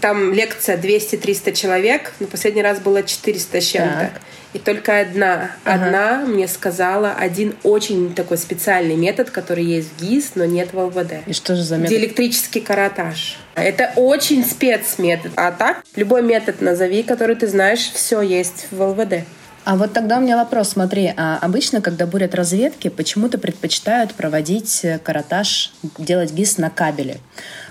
там 0.00 0.32
лекция 0.32 0.76
200-300 0.76 1.52
человек, 1.52 2.12
но 2.20 2.26
последний 2.26 2.62
раз 2.62 2.78
было 2.80 3.02
400 3.02 3.60
с 3.60 3.64
чем-то. 3.64 4.12
И 4.54 4.58
только 4.58 5.00
одна, 5.00 5.50
ага. 5.64 5.84
одна 5.84 6.16
мне 6.24 6.48
сказала 6.48 7.12
один 7.12 7.54
очень 7.64 8.14
такой 8.14 8.38
специальный 8.38 8.96
метод, 8.96 9.30
который 9.30 9.64
есть 9.64 9.90
в 9.92 10.02
ГИС, 10.02 10.32
но 10.36 10.46
нет 10.46 10.72
в 10.72 10.78
ЛВД. 10.78 11.26
И 11.26 11.34
что 11.34 11.54
же 11.54 11.62
за 11.62 11.76
метод? 11.76 11.90
Диэлектрический 11.90 12.62
каратаж. 12.62 13.36
Это 13.54 13.92
очень 13.96 14.44
спецметод. 14.44 15.32
А 15.36 15.52
так, 15.52 15.82
любой 15.96 16.22
метод 16.22 16.62
назови, 16.62 17.02
который 17.02 17.36
ты 17.36 17.46
знаешь, 17.46 17.90
все 17.92 18.22
есть 18.22 18.68
в 18.70 18.80
ЛВД. 18.80 19.24
А 19.68 19.76
вот 19.76 19.92
тогда 19.92 20.16
у 20.16 20.22
меня 20.22 20.38
вопрос, 20.38 20.70
смотри, 20.70 21.12
а 21.14 21.36
обычно, 21.42 21.82
когда 21.82 22.06
бурят 22.06 22.34
разведки, 22.34 22.88
почему-то 22.88 23.36
предпочитают 23.36 24.14
проводить 24.14 24.82
э, 24.82 24.98
каратаж, 24.98 25.74
делать 25.98 26.32
ГИС 26.32 26.56
на 26.56 26.70
кабеле. 26.70 27.18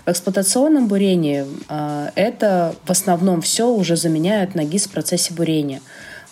В 0.06 0.12
эксплуатационном 0.12 0.88
бурении 0.88 1.44
э, 1.68 2.10
это 2.14 2.76
в 2.86 2.92
основном 2.92 3.42
все 3.42 3.68
уже 3.68 3.96
заменяют 3.96 4.54
на 4.54 4.64
ГИС 4.64 4.86
в 4.86 4.92
процессе 4.92 5.34
бурения. 5.34 5.82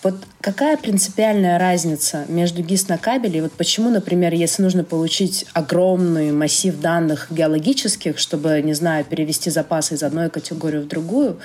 Вот 0.04 0.14
какая 0.40 0.78
принципиальная 0.78 1.58
разница 1.58 2.26
между 2.28 2.62
ГИС 2.62 2.88
на 2.88 3.00
кабеле 3.00 3.40
и 3.40 3.42
вот 3.42 3.54
почему, 3.54 3.90
например, 3.90 4.36
если 4.36 4.62
нужно 4.62 4.84
получить 4.84 5.48
огромный 5.54 6.32
массив 6.32 6.80
данных 6.80 7.32
геологических, 7.32 8.20
чтобы, 8.20 8.62
не 8.62 8.76
знаю, 8.76 9.04
перевести 9.04 9.50
запасы 9.50 9.96
из 9.96 10.04
одной 10.04 10.30
категории 10.30 10.78
в 10.78 10.88
другую, 10.88 11.40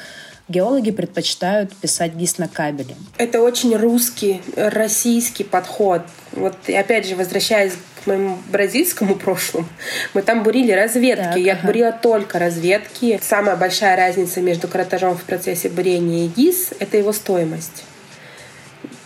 геологи 0.50 0.90
предпочитают 0.90 1.74
писать 1.76 2.14
ГИС 2.14 2.38
на 2.38 2.48
кабеле. 2.48 2.96
Это 3.16 3.40
очень 3.40 3.76
русский, 3.76 4.42
российский 4.56 5.44
подход. 5.44 6.02
Вот 6.32 6.56
и 6.66 6.74
опять 6.74 7.06
же, 7.06 7.16
возвращаясь 7.16 7.72
к 8.02 8.06
моему 8.06 8.38
бразильскому 8.50 9.14
прошлому, 9.14 9.66
мы 10.14 10.22
там 10.22 10.42
бурили 10.42 10.72
разведки. 10.72 11.22
Так, 11.22 11.36
Я 11.36 11.52
ага. 11.54 11.66
бурила 11.66 11.92
только 11.92 12.38
разведки. 12.38 13.20
Самая 13.22 13.56
большая 13.56 13.96
разница 13.96 14.40
между 14.40 14.68
каратажом 14.68 15.16
в 15.16 15.22
процессе 15.22 15.68
бурения 15.68 16.26
и 16.26 16.28
ГИС— 16.28 16.70
это 16.78 16.96
его 16.96 17.12
стоимость. 17.12 17.84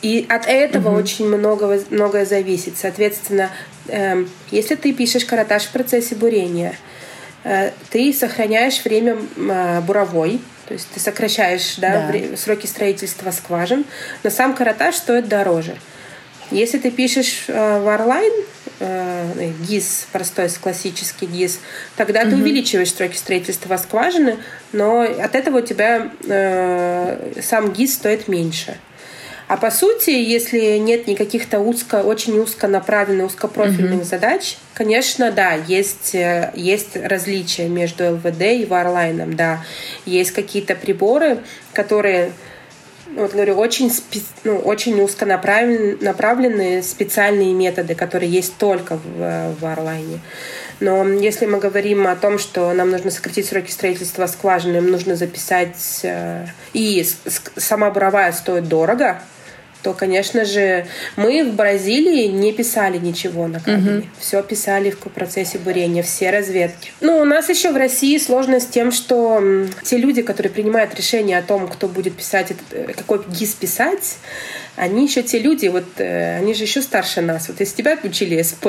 И 0.02 0.26
от 0.28 0.46
этого 0.46 0.90
угу. 0.90 0.98
очень 0.98 1.26
много, 1.26 1.80
многое 1.90 2.26
зависит. 2.26 2.74
Соответственно, 2.76 3.50
э, 3.88 4.24
если 4.50 4.74
ты 4.74 4.92
пишешь 4.92 5.24
каратаж 5.24 5.64
в 5.64 5.70
процессе 5.70 6.14
бурения, 6.14 6.74
э, 7.42 7.70
ты 7.90 8.12
сохраняешь 8.12 8.84
время 8.84 9.16
э, 9.36 9.80
буровой, 9.80 10.40
то 10.66 10.74
есть 10.74 10.88
ты 10.92 11.00
сокращаешь 11.00 11.76
да, 11.76 12.10
да. 12.10 12.36
сроки 12.36 12.66
строительства 12.66 13.30
скважин, 13.30 13.84
но 14.22 14.30
сам 14.30 14.54
каратаж 14.54 14.96
стоит 14.96 15.28
дороже. 15.28 15.76
Если 16.50 16.78
ты 16.78 16.90
пишешь 16.90 17.44
э, 17.48 17.80
в 17.80 17.88
Арлайн, 17.88 18.32
э, 18.80 19.52
ГИС, 19.66 20.08
простой 20.12 20.48
классический 20.50 21.26
ГИС, 21.26 21.60
тогда 21.96 22.22
угу. 22.22 22.30
ты 22.30 22.36
увеличиваешь 22.36 22.92
сроки 22.92 23.16
строительства 23.16 23.76
скважины, 23.76 24.38
но 24.72 25.00
от 25.00 25.34
этого 25.34 25.58
у 25.58 25.60
тебя 25.62 26.10
э, 26.24 27.40
сам 27.42 27.72
ГИС 27.72 27.94
стоит 27.94 28.28
меньше. 28.28 28.76
А 29.54 29.56
по 29.56 29.70
сути, 29.70 30.10
если 30.10 30.78
нет 30.78 31.06
никаких-то 31.06 31.60
узко, 31.60 32.02
очень 32.02 32.40
узко 32.40 32.66
направленных, 32.66 33.26
узкопрофильных 33.26 34.00
mm-hmm. 34.00 34.04
задач, 34.04 34.56
конечно, 34.74 35.30
да, 35.30 35.52
есть, 35.52 36.12
э, 36.16 36.50
есть 36.56 36.96
различия 36.96 37.68
между 37.68 38.14
ЛВД 38.14 38.42
и 38.42 38.66
Варлайном, 38.68 39.36
да. 39.36 39.64
Есть 40.06 40.32
какие-то 40.32 40.74
приборы, 40.74 41.38
которые 41.72 42.32
вот 43.14 43.30
говорю, 43.30 43.54
очень, 43.54 43.90
спе- 43.90 44.24
ну, 44.42 44.58
очень 44.58 45.00
узконаправленные 45.00 45.98
направленные 46.00 46.82
специальные 46.82 47.52
методы, 47.52 47.94
которые 47.94 48.32
есть 48.32 48.56
только 48.58 48.96
в, 48.96 49.52
в 49.52 49.60
Варлайне. 49.60 50.18
Но 50.80 51.06
если 51.06 51.46
мы 51.46 51.60
говорим 51.60 52.08
о 52.08 52.16
том, 52.16 52.40
что 52.40 52.72
нам 52.72 52.90
нужно 52.90 53.12
сократить 53.12 53.46
сроки 53.46 53.70
строительства 53.70 54.26
скважины, 54.26 54.80
нам 54.80 54.90
нужно 54.90 55.14
записать... 55.14 56.00
Э, 56.02 56.46
и 56.72 57.06
сама 57.56 57.90
буровая 57.90 58.32
стоит 58.32 58.66
дорого, 58.66 59.20
то, 59.84 59.92
конечно 59.92 60.46
же, 60.46 60.86
мы 61.16 61.44
в 61.44 61.54
Бразилии 61.54 62.26
не 62.28 62.54
писали 62.54 62.96
ничего 62.96 63.46
на 63.46 63.60
кабеле. 63.60 63.98
Угу. 63.98 64.06
Все 64.18 64.42
писали 64.42 64.90
в 64.90 64.98
процессе 64.98 65.58
бурения, 65.58 66.02
все 66.02 66.30
разведки. 66.30 66.90
Ну, 67.02 67.18
у 67.18 67.24
нас 67.26 67.50
еще 67.50 67.70
в 67.70 67.76
России 67.76 68.16
сложность 68.16 68.68
с 68.68 68.70
тем, 68.70 68.90
что 68.90 69.42
те 69.82 69.98
люди, 69.98 70.22
которые 70.22 70.50
принимают 70.50 70.94
решение 70.94 71.36
о 71.36 71.42
том, 71.42 71.68
кто 71.68 71.86
будет 71.86 72.16
писать, 72.16 72.52
э, 72.70 72.94
какой 72.96 73.20
ГИС 73.28 73.54
писать, 73.54 74.16
они 74.76 75.04
еще 75.04 75.22
те 75.22 75.38
люди, 75.38 75.68
вот 75.68 75.84
э, 75.98 76.38
они 76.38 76.54
же 76.54 76.64
еще 76.64 76.80
старше 76.80 77.20
нас. 77.20 77.48
Вот 77.48 77.60
если 77.60 77.76
тебя 77.76 77.98
учили 78.02 78.40
СП, 78.40 78.66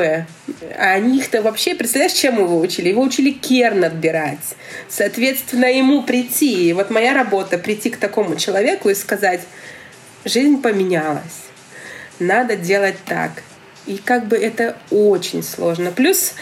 а 0.77 0.91
они 0.91 1.19
их-то 1.19 1.41
вообще, 1.41 1.75
представляешь, 1.75 2.13
чем 2.13 2.39
его 2.39 2.59
учили? 2.59 2.89
Его 2.89 3.01
учили 3.01 3.31
керн 3.31 3.85
отбирать. 3.85 4.55
Соответственно, 4.89 5.65
ему 5.65 6.03
прийти. 6.03 6.69
И 6.69 6.73
вот 6.73 6.89
моя 6.89 7.13
работа 7.13 7.57
прийти 7.57 7.89
к 7.89 7.97
такому 7.97 8.35
человеку 8.35 8.89
и 8.89 8.95
сказать, 8.95 9.41
жизнь 10.25 10.61
поменялась. 10.61 11.45
Надо 12.19 12.55
делать 12.55 12.97
так. 13.05 13.31
И 13.85 13.97
как 13.97 14.27
бы 14.27 14.35
это 14.35 14.75
очень 14.89 15.43
сложно. 15.43 15.91
Плюс 15.91 16.33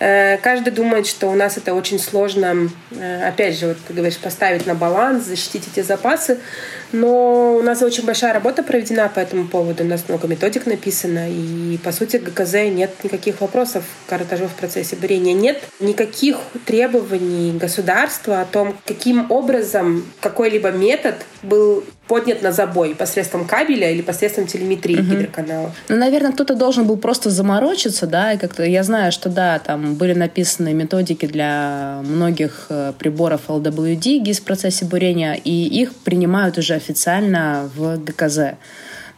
э, 0.00 0.36
каждый 0.38 0.72
думает, 0.72 1.06
что 1.06 1.28
у 1.28 1.34
нас 1.34 1.56
это 1.56 1.74
очень 1.74 1.98
сложно, 2.00 2.68
э, 2.90 3.28
опять 3.28 3.56
же, 3.56 3.68
вот 3.68 3.76
ты 3.86 3.94
говоришь, 3.94 4.18
поставить 4.18 4.66
на 4.66 4.74
баланс, 4.74 5.24
защитить 5.24 5.68
эти 5.72 5.84
запасы. 5.84 6.38
Но 6.90 7.54
у 7.54 7.62
нас 7.62 7.82
очень 7.82 8.04
большая 8.04 8.32
работа 8.32 8.64
проведена 8.64 9.08
по 9.08 9.20
этому 9.20 9.46
поводу. 9.46 9.84
У 9.84 9.86
нас 9.86 10.08
много 10.08 10.26
методик 10.26 10.66
написано. 10.66 11.30
И, 11.30 11.78
по 11.84 11.92
сути, 11.92 12.16
ГКЗ 12.16 12.54
нет 12.70 12.90
никаких 13.04 13.40
вопросов 13.40 13.84
к 14.06 14.10
каратажу 14.10 14.46
в 14.48 14.54
процессе 14.54 14.96
бурения. 14.96 15.34
Нет 15.34 15.62
никаких 15.78 16.38
требований 16.66 17.56
государства 17.56 18.40
о 18.40 18.44
том, 18.44 18.76
каким 18.86 19.30
образом 19.30 20.04
какой-либо 20.20 20.72
метод 20.72 21.14
был 21.42 21.84
поднят 22.08 22.42
на 22.42 22.52
забой 22.52 22.94
посредством 22.94 23.46
кабеля 23.46 23.90
или 23.90 24.02
посредством 24.02 24.46
телеметрии 24.46 24.96
угу. 24.96 25.10
гидроканала. 25.10 25.72
Ну, 25.88 25.96
наверное, 25.96 26.32
кто-то 26.32 26.54
должен 26.54 26.86
был 26.86 26.96
просто 26.96 27.30
заморочиться, 27.30 28.06
да, 28.06 28.32
и 28.32 28.38
как-то 28.38 28.64
я 28.64 28.82
знаю, 28.82 29.12
что 29.12 29.28
да, 29.28 29.58
там 29.58 29.94
были 29.94 30.14
написаны 30.14 30.72
методики 30.74 31.26
для 31.26 32.00
многих 32.04 32.66
э, 32.70 32.92
приборов 32.98 33.42
LWD, 33.48 34.18
ГИС 34.18 34.40
в 34.40 34.44
процессе 34.44 34.84
бурения, 34.84 35.34
и 35.34 35.50
их 35.50 35.94
принимают 35.94 36.58
уже 36.58 36.74
официально 36.74 37.70
в 37.76 37.98
ГКЗ. 37.98 38.56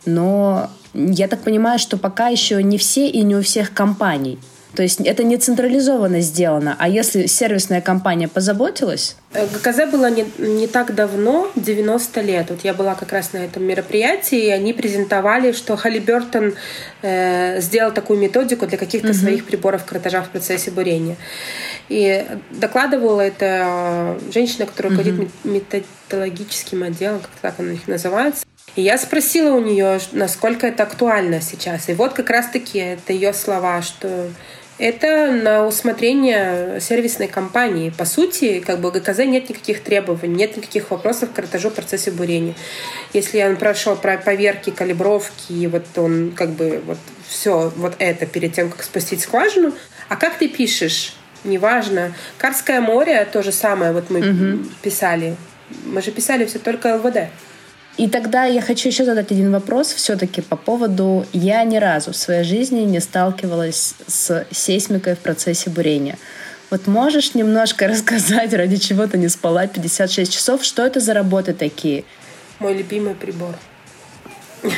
Но 0.04 0.70
я 0.94 1.28
так 1.28 1.40
понимаю, 1.40 1.78
что 1.78 1.97
пока 1.97 2.28
еще 2.28 2.62
не 2.62 2.78
все 2.78 3.09
и 3.09 3.23
не 3.23 3.37
у 3.37 3.42
всех 3.42 3.73
компаний. 3.73 4.38
То 4.75 4.83
есть 4.83 5.00
это 5.00 5.25
не 5.25 5.37
централизованно 5.37 6.21
сделано. 6.21 6.77
А 6.79 6.89
если 6.89 7.27
сервисная 7.27 7.81
компания 7.81 8.29
позаботилась? 8.29 9.17
Э, 9.33 9.47
ГКЗ 9.47 9.91
было 9.91 10.11
не, 10.11 10.25
не 10.39 10.67
так 10.67 10.95
давно, 10.95 11.50
90 11.57 12.21
лет. 12.21 12.50
Вот 12.50 12.61
я 12.62 12.73
была 12.73 12.95
как 12.95 13.12
раз 13.12 13.33
на 13.33 13.39
этом 13.39 13.65
мероприятии, 13.65 14.47
и 14.47 14.50
они 14.50 14.73
презентовали, 14.73 15.53
что 15.53 15.77
Халибертон 15.77 16.55
э, 17.03 17.61
сделал 17.61 17.93
такую 17.93 18.21
методику 18.21 18.67
для 18.67 18.79
каких-то 18.79 19.09
угу. 19.09 19.17
своих 19.17 19.45
приборов 19.45 19.85
картажа 19.85 20.23
в 20.23 20.31
процессе 20.31 20.71
бурения. 20.71 21.17
И 21.89 22.25
докладывала 22.50 23.21
это 23.21 24.19
женщина, 24.33 24.67
которая 24.67 24.97
руководит 24.97 25.19
угу. 25.19 25.31
методологическим 25.45 26.85
отделом, 26.85 27.21
как 27.21 27.31
так 27.41 27.55
он 27.59 27.69
у 27.69 27.73
них 27.73 27.89
называется. 27.89 28.45
И 28.77 28.83
я 28.83 28.99
спросила 28.99 29.55
у 29.57 29.61
нее, 29.61 29.99
насколько 30.12 30.67
это 30.67 30.85
актуально 30.85 31.41
сейчас. 31.41 31.89
И 31.89 31.95
вот 31.95 32.12
как 32.12 32.31
раз-таки 32.31 32.79
это 32.79 33.12
ее 33.12 33.33
слова, 33.33 33.83
что 33.83 34.29
это 34.80 35.30
на 35.30 35.66
усмотрение 35.66 36.80
сервисной 36.80 37.28
компании. 37.28 37.90
По 37.90 38.06
сути, 38.06 38.60
как 38.60 38.80
бы 38.80 38.90
ГКЗ 38.90 39.18
нет 39.18 39.50
никаких 39.50 39.82
требований, 39.82 40.34
нет 40.34 40.56
никаких 40.56 40.90
вопросов 40.90 41.30
к 41.30 41.34
картажу 41.34 41.68
в 41.68 41.75
процессе 41.75 42.10
бурения. 42.10 42.54
Если 43.12 43.42
он 43.42 43.56
прошел 43.56 43.94
про 43.94 44.16
поверки, 44.16 44.70
калибровки, 44.70 45.52
и 45.52 45.66
вот 45.66 45.84
он 45.96 46.32
как 46.34 46.50
бы 46.50 46.82
вот 46.87 46.96
все 47.28 47.70
вот 47.76 47.94
это 47.99 48.25
перед 48.25 48.54
тем, 48.54 48.70
как 48.70 48.82
спустить 48.82 49.20
скважину. 49.20 49.75
А 50.08 50.16
как 50.16 50.38
ты 50.38 50.49
пишешь? 50.49 51.14
Неважно. 51.44 52.14
Карское 52.38 52.80
море 52.80 53.28
то 53.30 53.42
же 53.42 53.52
самое. 53.52 53.92
Вот 53.92 54.08
мы 54.08 54.20
угу. 54.20 54.64
писали. 54.82 55.37
Мы 55.84 56.00
же 56.00 56.10
писали 56.10 56.46
все 56.46 56.58
только 56.58 56.96
ЛВД. 56.96 57.28
И 58.00 58.09
тогда 58.09 58.47
я 58.47 58.62
хочу 58.62 58.88
еще 58.88 59.04
задать 59.04 59.30
один 59.30 59.52
вопрос 59.52 59.88
все-таки 59.92 60.40
по 60.40 60.57
поводу... 60.57 61.26
Я 61.35 61.62
ни 61.64 61.76
разу 61.76 62.12
в 62.12 62.16
своей 62.16 62.45
жизни 62.45 62.80
не 62.80 62.99
сталкивалась 62.99 63.95
с 64.07 64.47
сейсмикой 64.50 65.16
в 65.16 65.19
процессе 65.19 65.69
бурения. 65.69 66.16
Вот 66.71 66.87
можешь 66.87 67.35
немножко 67.35 67.87
рассказать, 67.92 68.54
ради 68.54 68.78
чего 68.78 69.07
ты 69.07 69.19
не 69.19 69.28
спала 69.28 69.66
56 69.66 70.33
часов, 70.33 70.64
что 70.64 70.87
это 70.87 70.99
за 70.99 71.12
работы 71.12 71.52
такие? 71.52 72.04
Мой 72.59 72.73
любимый 72.73 73.14
прибор. 73.14 73.54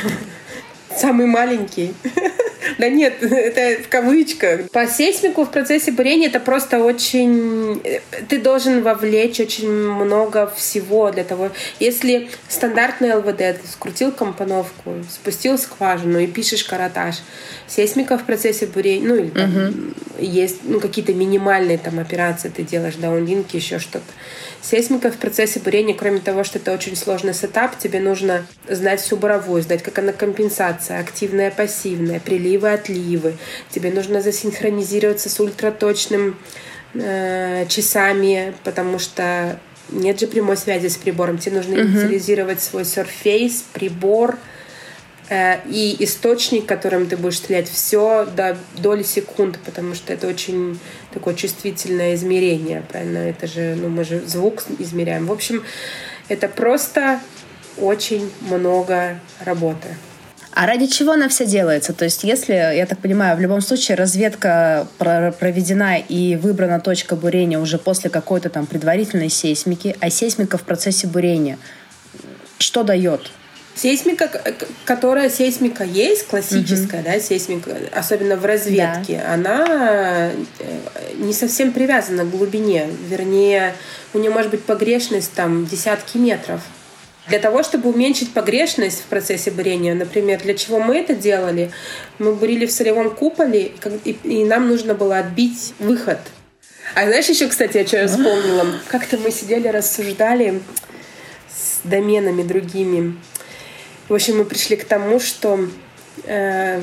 Самый 0.97 1.25
маленький. 1.25 1.93
Да 2.77 2.89
нет, 2.89 3.21
это 3.21 3.83
в 3.83 3.87
кавычках. 3.89 4.69
По 4.71 4.87
сейсмику 4.87 5.45
в 5.45 5.51
процессе 5.51 5.91
бурения 5.91 6.27
это 6.27 6.39
просто 6.39 6.79
очень... 6.79 7.81
Ты 8.27 8.39
должен 8.39 8.83
вовлечь 8.83 9.39
очень 9.39 9.69
много 9.69 10.51
всего 10.55 11.11
для 11.11 11.23
того... 11.23 11.49
Если 11.79 12.29
стандартный 12.47 13.15
ЛВД, 13.15 13.37
ты 13.37 13.67
скрутил 13.71 14.11
компоновку, 14.11 14.95
спустил 15.09 15.57
скважину 15.57 16.19
и 16.19 16.27
пишешь 16.27 16.63
каратаж, 16.63 17.15
сейсмика 17.67 18.17
в 18.17 18.23
процессе 18.23 18.65
бурения, 18.65 19.07
ну 19.07 19.15
или 19.15 19.29
там 19.29 19.67
угу. 19.67 19.73
есть 20.19 20.59
ну, 20.63 20.79
какие-то 20.79 21.13
минимальные 21.13 21.77
там 21.77 21.99
операции 21.99 22.49
ты 22.49 22.63
делаешь, 22.63 22.95
downlink 22.95 23.43
и, 23.43 23.55
еще 23.55 23.79
что-то 23.79 24.05
Сейсмика 24.63 25.11
в 25.11 25.17
процессе 25.17 25.59
бурения, 25.59 25.93
кроме 25.93 26.19
того, 26.19 26.45
что 26.45 26.57
это 26.57 26.71
очень 26.71 26.95
сложный 26.95 27.33
setup, 27.33 27.77
тебе 27.77 27.99
нужно 27.99 28.45
знать 28.69 29.01
всю 29.01 29.17
буровую, 29.17 29.61
знать, 29.61 29.83
как 29.83 29.99
она 29.99 30.13
компенсация, 30.13 31.01
активная, 31.01 31.51
пассивная, 31.51 32.21
приливы, 32.63 32.73
отливы. 32.73 33.33
Тебе 33.69 33.91
нужно 33.91 34.21
засинхронизироваться 34.21 35.29
с 35.29 35.39
ультраточным 35.39 36.37
э, 36.93 37.65
часами, 37.67 38.53
потому 38.63 38.99
что 38.99 39.59
нет 39.89 40.19
же 40.19 40.27
прямой 40.27 40.57
связи 40.57 40.87
с 40.87 40.97
прибором. 40.97 41.37
Тебе 41.37 41.57
нужно 41.57 41.75
uh-huh. 41.75 41.87
инициализировать 41.87 42.61
свой 42.61 42.83
surface, 42.83 43.63
прибор— 43.73 44.37
Э, 45.29 45.59
и 45.67 45.95
источник, 46.03 46.65
которым 46.65 47.07
ты 47.07 47.15
будешь 47.15 47.37
стрелять, 47.37 47.69
все 47.69 48.25
до 48.25 48.57
доли 48.77 49.03
секунд, 49.03 49.57
потому 49.65 49.95
что 49.95 50.13
это 50.13 50.27
очень 50.27 50.79
такое 51.11 51.33
чувствительное 51.33 52.15
измерение, 52.15 52.83
правильно? 52.89 53.17
Это 53.17 53.47
же, 53.47 53.75
ну, 53.75 53.89
мы 53.89 54.03
же 54.03 54.21
звук 54.25 54.63
измеряем. 54.79 55.27
В 55.27 55.31
общем, 55.31 55.63
это 56.27 56.47
просто 56.47 57.19
очень 57.77 58.29
много 58.41 59.19
работы. 59.39 59.87
А 60.55 60.67
ради 60.67 60.85
чего 60.85 61.13
она 61.13 61.29
вся 61.29 61.45
делается? 61.45 61.93
То 61.93 62.05
есть, 62.05 62.23
если, 62.23 62.53
я 62.53 62.85
так 62.85 62.99
понимаю, 62.99 63.35
в 63.35 63.39
любом 63.39 63.61
случае 63.61 63.97
разведка 63.97 64.87
проведена 64.97 65.97
и 65.97 66.35
выбрана 66.35 66.79
точка 66.79 67.15
бурения 67.15 67.59
уже 67.59 67.79
после 67.79 68.11
какой-то 68.11 68.49
там 68.49 68.67
предварительной 68.67 69.29
сейсмики, 69.29 69.95
а 69.99 70.11
сейсмика 70.11 70.59
в 70.59 70.63
процессе 70.63 71.07
бурения, 71.07 71.57
что 72.59 72.83
дает? 72.83 73.31
Сейсмика, 73.75 74.29
которая 74.85 75.31
сейсмика 75.31 75.83
есть, 75.83 76.27
классическая, 76.27 77.01
mm-hmm. 77.01 77.13
да, 77.13 77.19
сейсмика, 77.19 77.71
особенно 77.91 78.35
в 78.35 78.45
разведке, 78.45 79.23
да. 79.25 79.33
она 79.33 80.31
э, 80.59 81.13
не 81.15 81.33
совсем 81.33 81.71
привязана 81.71 82.23
к 82.23 82.29
глубине. 82.29 82.87
Вернее, 83.09 83.73
у 84.13 84.19
нее 84.19 84.29
может 84.29 84.51
быть 84.51 84.63
погрешность 84.63 85.33
там 85.33 85.65
десятки 85.65 86.17
метров. 86.19 86.61
Для 87.27 87.39
того, 87.39 87.63
чтобы 87.63 87.89
уменьшить 87.89 88.33
погрешность 88.33 89.01
в 89.01 89.05
процессе 89.05 89.49
бурения, 89.49 89.95
например, 89.95 90.41
для 90.41 90.55
чего 90.55 90.79
мы 90.79 90.97
это 90.97 91.15
делали, 91.15 91.71
мы 92.19 92.35
бурили 92.35 92.65
в 92.65 92.71
солевом 92.71 93.15
куполе, 93.15 93.71
и, 94.03 94.43
нам 94.43 94.67
нужно 94.67 94.93
было 94.93 95.19
отбить 95.19 95.73
выход. 95.79 96.19
А 96.95 97.05
знаешь 97.05 97.27
еще, 97.27 97.47
кстати, 97.47 97.77
о 97.77 97.85
чем 97.85 98.01
я 98.01 98.07
вспомнила? 98.07 98.67
Как-то 98.87 99.17
мы 99.17 99.31
сидели, 99.31 99.67
рассуждали 99.69 100.61
с 101.49 101.79
доменами 101.87 102.43
другими 102.43 103.15
в 104.09 104.13
общем, 104.13 104.37
мы 104.37 104.45
пришли 104.45 104.75
к 104.75 104.83
тому, 104.83 105.19
что 105.19 105.67
э, 106.25 106.81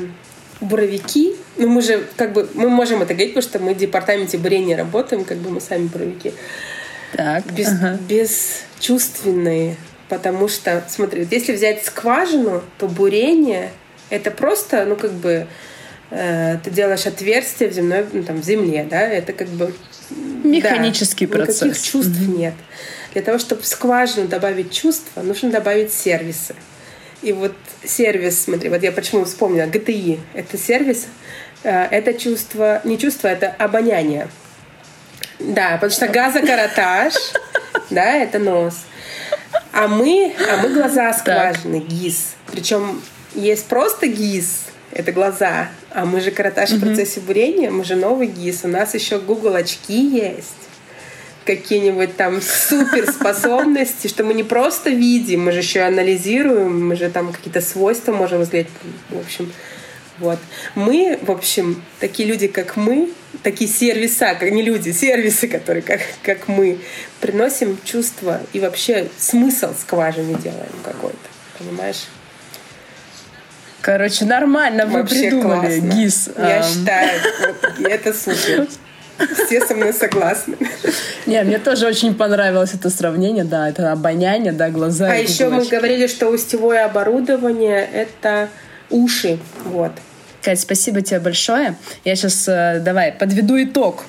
буровики, 0.61 1.35
ну 1.59 1.68
мы 1.68 1.82
же 1.82 2.06
как 2.16 2.32
бы, 2.32 2.49
мы 2.54 2.70
можем 2.70 3.02
это 3.02 3.14
говорить, 3.14 3.35
потому 3.35 3.49
что 3.49 3.59
мы 3.59 3.75
в 3.75 3.76
департаменте 3.78 4.38
бурения 4.38 4.76
работаем, 4.76 5.25
как 5.25 5.38
бы 5.38 5.50
мы 5.50 5.61
сами 5.61 5.87
буровики. 5.87 6.32
Так, 7.12 7.44
без, 7.52 7.68
ага. 7.68 7.99
Бесчувственные, 8.09 9.76
потому 10.11 10.49
что, 10.49 10.85
смотри, 10.88 11.23
вот 11.23 11.33
если 11.33 11.52
взять 11.52 11.85
скважину, 11.87 12.62
то 12.79 12.88
бурение 12.88 13.71
это 14.11 14.31
просто, 14.31 14.85
ну 14.85 14.97
как 14.97 15.12
бы, 15.12 15.47
э, 16.11 16.59
ты 16.62 16.71
делаешь 16.71 17.07
отверстие 17.07 17.71
в 17.71 17.73
земной, 17.73 18.05
ну, 18.12 18.25
там, 18.25 18.43
в 18.43 18.45
земле, 18.45 18.87
да, 18.90 19.00
это 19.00 19.33
как 19.33 19.49
бы 19.49 19.73
механический 20.44 21.27
да, 21.27 21.37
процесс. 21.37 21.62
Никаких 21.62 21.83
чувств 21.83 22.20
mm-hmm. 22.20 22.37
нет. 22.37 22.55
Для 23.12 23.23
того, 23.23 23.38
чтобы 23.38 23.62
в 23.62 23.66
скважину 23.66 24.29
добавить 24.29 24.73
чувства, 24.73 25.23
нужно 25.23 25.51
добавить 25.51 25.92
сервисы. 25.92 26.55
И 27.23 27.33
вот 27.33 27.55
сервис, 27.85 28.42
смотри, 28.42 28.68
вот 28.68 28.83
я 28.83 28.92
почему 28.92 29.25
вспомнила, 29.25 29.66
GTI— 29.66 30.18
это 30.35 30.59
сервис, 30.59 31.07
э, 31.62 31.70
это 31.70 32.14
чувство, 32.14 32.81
не 32.83 32.99
чувство, 32.99 33.29
это 33.29 33.49
обоняние. 33.49 34.29
Да, 35.38 35.73
потому 35.75 35.92
что 35.92 36.09
газокоротаж, 36.09 37.14
да, 37.90 38.16
это 38.16 38.38
нос. 38.38 38.75
А 39.72 39.88
мы, 39.88 40.35
а 40.50 40.56
мы 40.62 40.70
глаза 40.70 41.12
скважины, 41.12 41.80
ГИС. 41.80 42.35
Причем 42.50 43.00
есть 43.35 43.66
просто 43.66 44.06
ГИС, 44.09 44.62
это 44.92 45.12
глаза, 45.12 45.68
а 45.90 46.04
мы 46.04 46.20
же 46.20 46.30
каратаж 46.30 46.70
в 46.70 46.80
процессе 46.80 47.20
бурения, 47.20 47.70
мы 47.70 47.85
же 47.85 47.94
новый 47.94 48.26
ГИС, 48.26 48.64
у 48.64 48.68
нас 48.68 48.94
еще 48.94 49.18
Google 49.20 49.54
очки 49.54 50.09
есть 50.09 50.54
какие-нибудь 51.44 52.16
там 52.16 52.40
суперспособности, 52.42 54.09
что 54.09 54.24
мы 54.24 54.35
не 54.35 54.44
просто 54.44 54.90
видим, 54.90 55.44
мы 55.44 55.52
же 55.52 55.61
еще 55.61 55.80
анализируем, 55.80 56.88
мы 56.88 56.96
же 56.96 57.09
там 57.11 57.33
какие-то 57.33 57.61
свойства 57.61 58.12
можем 58.12 58.42
взглянуть. 58.42 58.68
В 59.09 59.18
общем, 59.18 59.52
вот. 60.18 60.38
Мы, 60.74 61.18
в 61.22 61.30
общем, 61.30 61.83
такие 61.98 62.28
люди, 62.28 62.46
как 62.46 62.76
мы, 62.76 63.11
такие 63.42 63.70
сервиса, 63.70 64.35
как 64.35 64.50
не 64.50 64.62
люди, 64.62 64.90
сервисы, 64.90 65.48
которые 65.48 65.83
как, 65.83 66.00
как 66.22 66.48
мы, 66.48 66.79
приносим 67.20 67.79
чувство 67.85 68.40
и 68.53 68.61
вообще 68.61 69.09
смысл 69.18 69.74
скважины 69.79 70.38
делаем 70.38 70.72
какой-то. 70.85 71.16
Понимаешь? 71.59 72.07
Короче, 73.83 74.24
нормально 74.26 74.87
вы 74.87 75.00
Вообще 75.00 75.31
придумали, 75.31 75.81
классно. 75.81 75.96
ГИС. 75.96 76.31
Я 76.37 76.62
считаю, 76.62 77.20
вот, 77.46 77.87
это 77.87 78.12
супер. 78.12 78.68
Все 79.46 79.66
со 79.66 79.74
мной 79.74 79.92
согласны. 79.92 80.57
Не, 81.26 81.42
мне 81.42 81.59
тоже 81.59 81.87
очень 81.87 82.14
понравилось 82.14 82.72
это 82.74 82.88
сравнение, 82.88 83.44
да, 83.44 83.68
это 83.68 83.92
обоняние, 83.92 84.53
да, 84.53 84.70
глаза. 84.70 85.11
А 85.11 85.14
еще 85.14 85.50
мы 85.50 85.66
говорили, 85.66 86.07
что 86.07 86.29
устевое 86.29 86.81
оборудование— 86.81 87.87
это 87.92 88.48
уши, 88.88 89.38
вот. 89.64 89.92
Кать, 90.42 90.61
спасибо 90.61 91.03
тебе 91.03 91.20
большое. 91.20 91.76
Я 92.05 92.16
сейчас, 92.16 92.48
э, 92.48 92.81
давай, 92.81 93.12
подведу 93.12 93.62
итог. 93.62 94.05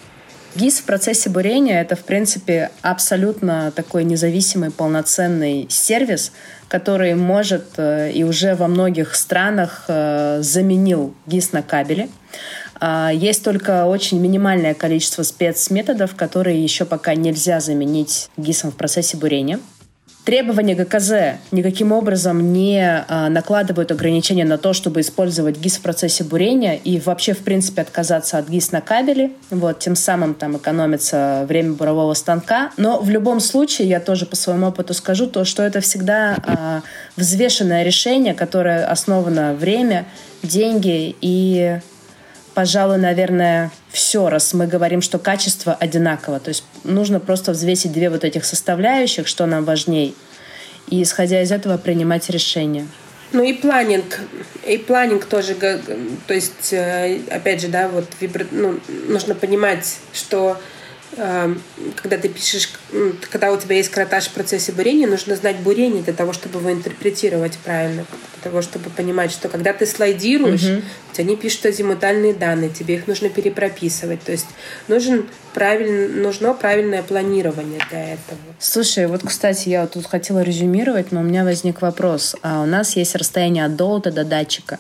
ГИС 0.56 0.80
в 0.80 0.84
процессе 0.84 1.30
бурения— 1.30 1.82
это, 1.82 1.96
в 1.96 2.04
принципе, 2.04 2.72
абсолютно 2.82 3.72
такой 3.72 4.04
независимый, 4.04 4.70
полноценный 4.72 5.68
сервис, 5.70 6.32
который 6.68 7.16
может 7.16 7.66
э, 7.78 8.12
и 8.12 8.24
уже 8.24 8.56
во 8.56 8.68
многих 8.68 9.16
странах 9.16 9.86
э, 9.88 10.40
заменил 10.42 11.14
ГИС 11.26 11.52
на 11.52 11.64
кабеле. 11.64 12.10
А, 12.80 13.12
есть 13.14 13.44
только 13.44 13.86
очень 13.86 14.20
минимальное 14.20 14.74
количество 14.74 15.24
спецметодов, 15.24 16.16
которые 16.16 16.62
еще 16.62 16.86
пока 16.86 17.14
нельзя 17.14 17.60
заменить 17.60 18.30
ГИСом 18.38 18.72
в 18.72 18.76
процессе 18.76 19.18
бурения. 19.18 19.60
Требования 20.24 20.76
ГКЗ 20.76 21.40
никаким 21.52 21.92
образом 21.92 22.54
не 22.54 23.04
а, 23.08 23.28
накладывают 23.30 23.92
ограничения 23.92 24.46
на 24.46 24.60
то, 24.60 24.72
чтобы 24.72 25.02
использовать 25.02 25.58
ГИС 25.58 25.78
в 25.78 25.82
процессе 25.82 26.24
бурения 26.24 26.76
и 26.76 27.00
вообще, 27.00 27.34
в 27.34 27.40
принципе, 27.40 27.82
отказаться 27.82 28.38
от 28.38 28.48
ГИС 28.48 28.72
на 28.72 28.82
кабеле. 28.82 29.32
Вот, 29.50 29.80
тем 29.80 29.96
самым 29.96 30.36
там 30.36 30.58
экономится 30.58 31.46
время 31.48 31.74
бурового 31.74 32.14
станка. 32.14 32.72
Но 32.78 33.00
в 33.00 33.10
любом 33.10 33.40
случае, 33.40 33.90
я 33.90 34.00
тоже 34.00 34.28
по 34.28 34.36
своему 34.36 34.68
опыту 34.68 34.94
скажу, 34.94 35.26
то, 35.26 35.44
что 35.44 35.64
это 35.64 35.82
всегда 35.82 36.38
а, 36.46 36.82
взвешенное 37.16 37.84
решение, 37.84 38.36
которое 38.36 38.86
основано 38.86 39.56
время, 39.56 40.06
деньги 40.44 41.16
и 41.20 41.80
пожалуй, 42.54 42.98
наверное, 42.98 43.72
все, 43.92 44.30
раз 44.30 44.54
мы 44.54 44.68
говорим, 44.68 45.02
что 45.02 45.20
качество 45.20 45.74
одинаково. 45.74 46.40
То 46.40 46.50
есть 46.50 46.64
нужно 46.84 47.20
просто 47.20 47.52
взвесить 47.52 47.92
две 47.92 48.10
вот 48.10 48.24
этих 48.24 48.46
составляющих, 48.46 49.28
что 49.28 49.46
нам 49.46 49.66
важней, 49.66 50.16
и, 50.90 51.04
исходя 51.04 51.42
из 51.42 51.52
этого, 51.52 51.78
принимать 51.78 52.30
решение. 52.30 52.88
Ну 53.34 53.44
и 53.44 53.54
планинг, 53.54 54.20
и 54.68 54.78
планинг 54.78 55.26
тоже, 55.26 55.56
то 55.56 56.34
есть, 56.34 56.74
э, 56.74 57.22
опять 57.30 57.62
же, 57.62 57.70
да, 57.70 57.88
вот 57.88 58.06
ну, 58.52 58.78
нужно 59.08 59.36
понимать, 59.36 60.00
что 60.12 60.58
когда 61.16 62.18
ты 62.18 62.30
пишешь, 62.30 62.72
когда 63.30 63.52
у 63.52 63.58
тебя 63.58 63.76
есть 63.76 63.90
каратаж 63.90 64.28
в 64.28 64.32
процессе 64.32 64.72
бурения, 64.72 65.08
нужно 65.08 65.36
знать 65.36 65.58
бурение 65.58 66.02
для 66.02 66.14
того, 66.14 66.32
чтобы 66.32 66.60
его 66.60 66.72
интерпретировать 66.72 67.58
правильно, 67.58 68.06
для 68.36 68.44
того, 68.44 68.62
чтобы 68.62 68.90
понимать, 68.90 69.32
что 69.32 69.50
когда 69.50 69.74
ты 69.74 69.86
слайдируешь, 69.86 70.64
угу. 70.64 70.82
у 71.12 71.16
тебя 71.16 71.26
не 71.26 71.36
пишут 71.36 71.66
азимутальные 71.66 72.34
данные, 72.34 72.70
тебе 72.70 72.96
их 72.96 73.08
нужно 73.08 73.30
перепрописывать. 73.30 74.24
То 74.24 74.32
есть 74.32 74.48
нужен 74.88 75.26
правиль... 75.54 76.22
нужно 76.22 76.54
правильное 76.54 77.04
планирование 77.04 77.82
для 77.90 78.14
этого. 78.14 78.40
Слушай, 78.60 79.08
вот, 79.08 79.22
кстати, 79.26 79.68
я 79.68 79.82
вот 79.82 79.92
тут 79.92 80.06
хотела 80.06 80.42
резюмировать, 80.42 81.12
но 81.12 81.20
у 81.20 81.24
меня 81.24 81.44
возник 81.44 81.82
вопрос. 81.82 82.38
А 82.42 82.62
у 82.62 82.66
нас 82.66 82.96
есть 82.96 83.16
расстояние 83.16 83.66
от 83.66 83.76
долота 83.76 84.12
до 84.12 84.24
датчика. 84.24 84.80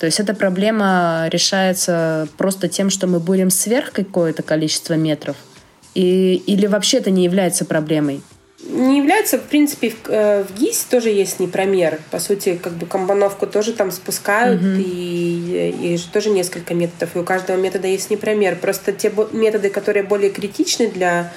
То 0.00 0.06
есть 0.06 0.18
эта 0.18 0.34
проблема 0.34 1.28
решается 1.30 2.26
просто 2.38 2.68
тем, 2.68 2.88
что 2.88 3.06
мы 3.06 3.20
будем 3.20 3.50
сверх 3.50 3.92
какое-то 3.92 4.42
количество 4.42 4.94
метров– 4.94 5.36
и, 5.94 6.42
или 6.46 6.66
вообще 6.66 6.98
это 6.98 7.10
не 7.10 7.24
является 7.24 7.64
проблемой? 7.64 8.22
не 8.70 8.98
является, 8.98 9.38
в 9.38 9.42
принципе, 9.44 9.90
в, 9.90 10.08
э, 10.08 10.44
в 10.44 10.58
ГИСе 10.58 10.84
тоже 10.90 11.10
есть 11.10 11.40
непромер. 11.40 12.00
По 12.10 12.18
сути, 12.18 12.58
как 12.62 12.74
бы 12.74 12.86
комбоновку 12.86 13.46
тоже 13.46 13.72
там 13.72 13.90
спускают, 13.90 14.60
mm-hmm. 14.60 14.82
и, 14.82 15.94
и 15.94 15.98
тоже 16.12 16.30
несколько 16.30 16.74
методов, 16.74 17.16
и 17.16 17.18
у 17.18 17.24
каждого 17.24 17.56
метода 17.56 17.88
есть 17.88 18.10
непромер. 18.10 18.56
Просто 18.56 18.92
те 18.92 19.12
методы, 19.32 19.70
которые 19.70 20.02
более 20.02 20.30
критичны 20.30 20.88
для, 20.88 21.32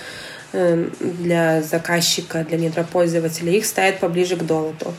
э, 0.51 0.89
для 0.99 1.61
заказчика, 1.61 2.43
для 2.43 2.57
недропользователя, 2.57 3.51
их 3.51 3.65
ставят 3.65 3.99
поближе 3.99 4.35
к 4.35 4.45
долоту. 4.45 4.93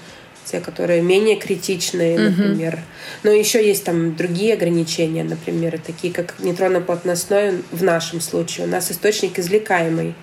Те, 0.45 0.61
которые 0.61 1.01
менее 1.01 1.37
критичные, 1.37 2.17
mm-hmm. 2.17 2.31
например. 2.31 2.79
Но 3.23 3.31
еще 3.31 3.67
есть 3.67 3.85
там 3.85 4.15
другие 4.15 4.55
ограничения, 4.55 5.25
например, 5.25 5.81
такие 5.85 6.13
как 6.13 6.35
нейтронно-плотностной 6.39 7.63
в 7.71 7.83
нашем 7.83 8.21
случае. 8.21 8.67
У 8.67 8.71
нас 8.71 8.91
источник 8.91 9.39
извлекаемый. 9.39 10.15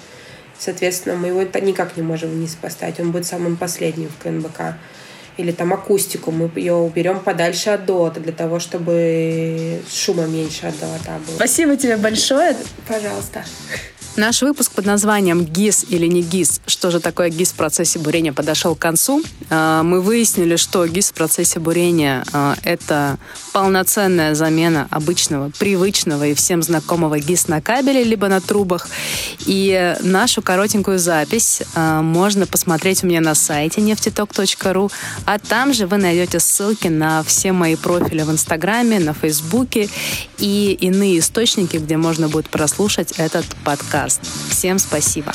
Соответственно, 0.60 1.16
мы 1.16 1.30
его 1.30 1.42
никак 1.42 1.98
не 1.98 2.04
можем 2.04 2.30
вниз 2.30 2.56
поставить. 2.62 3.00
Он 3.00 3.12
будет 3.12 3.26
самым 3.26 3.58
последним 3.58 4.10
в 4.10 4.22
КНБК. 4.22 4.78
Или 5.38 5.52
там 5.52 5.74
акустику, 5.74 6.30
мы 6.32 6.52
ее 6.56 6.74
уберем 6.76 7.20
подальше 7.20 7.72
от 7.72 7.86
долота, 7.86 8.20
для 8.20 8.34
того, 8.34 8.60
чтобы 8.60 9.82
шума 9.90 10.28
меньше 10.28 10.68
от 10.68 10.80
долота 10.80 11.20
было. 11.26 11.36
Спасибо 11.36 11.76
тебе 11.78 11.98
большое. 11.98 12.56
Пожалуйста. 12.88 13.44
Наш 14.17 14.41
выпуск 14.41 14.74
под 14.74 14.86
названием 14.86 15.45
«ГИС 15.45 15.86
или 15.88 16.06
не 16.06 16.21
ГИС? 16.21 16.60
Что 16.67 16.91
же 16.91 17.00
такое 17.00 17.30
ГИС 17.30 17.52
в 17.52 17.56
процессе 17.56 17.97
бурения?» 17.97 18.34
подошел 18.34 18.76
к 18.76 18.80
концу. 18.80 19.24
А, 19.50 19.84
мы 19.84 20.02
выяснили, 20.02 20.58
что 20.58 20.86
ГИС 20.86 21.12
в 21.12 21.13
процессе 21.13 21.62
бурения 21.62 22.26
а,– 22.34 22.58
это 22.63 23.17
полноценная 23.54 24.36
замена 24.36 24.89
обычного, 24.91 25.50
привычного 25.58 26.28
и 26.28 26.34
всем 26.34 26.62
знакомого 26.62 27.19
ГИС 27.19 27.47
на 27.47 27.62
кабеле 27.62 28.04
либо 28.04 28.28
на 28.28 28.41
трубах. 28.41 28.89
И 29.45 29.95
нашу 30.02 30.41
коротенькую 30.41 31.00
запись 31.00 31.62
а, 31.74 32.02
можно 32.02 32.45
посмотреть 32.45 33.06
у 33.06 33.08
меня 33.08 33.21
на 33.21 33.34
сайте 33.34 33.80
нефтеток.ру, 33.80 34.91
а 35.26 35.39
там 35.39 35.74
же 35.74 35.88
вы 35.88 35.95
найдете 35.95 36.41
ссылки 36.41 36.89
на 36.89 37.24
все 37.24 37.54
мои 37.54 37.78
профили 37.78 38.24
в 38.24 38.32
Инстаграме, 38.32 39.00
на 39.00 39.13
Фейсбуке 39.13 39.88
и 40.38 40.78
иные 40.82 41.19
источники, 41.19 41.78
где 41.78 41.95
можно 41.95 42.28
будет 42.28 42.50
прослушать 42.50 43.13
этот 43.13 43.45
подкаст 43.63 44.01
подкаст. 44.02 44.22
Всем 44.50 44.80
спасибо. 44.80 45.32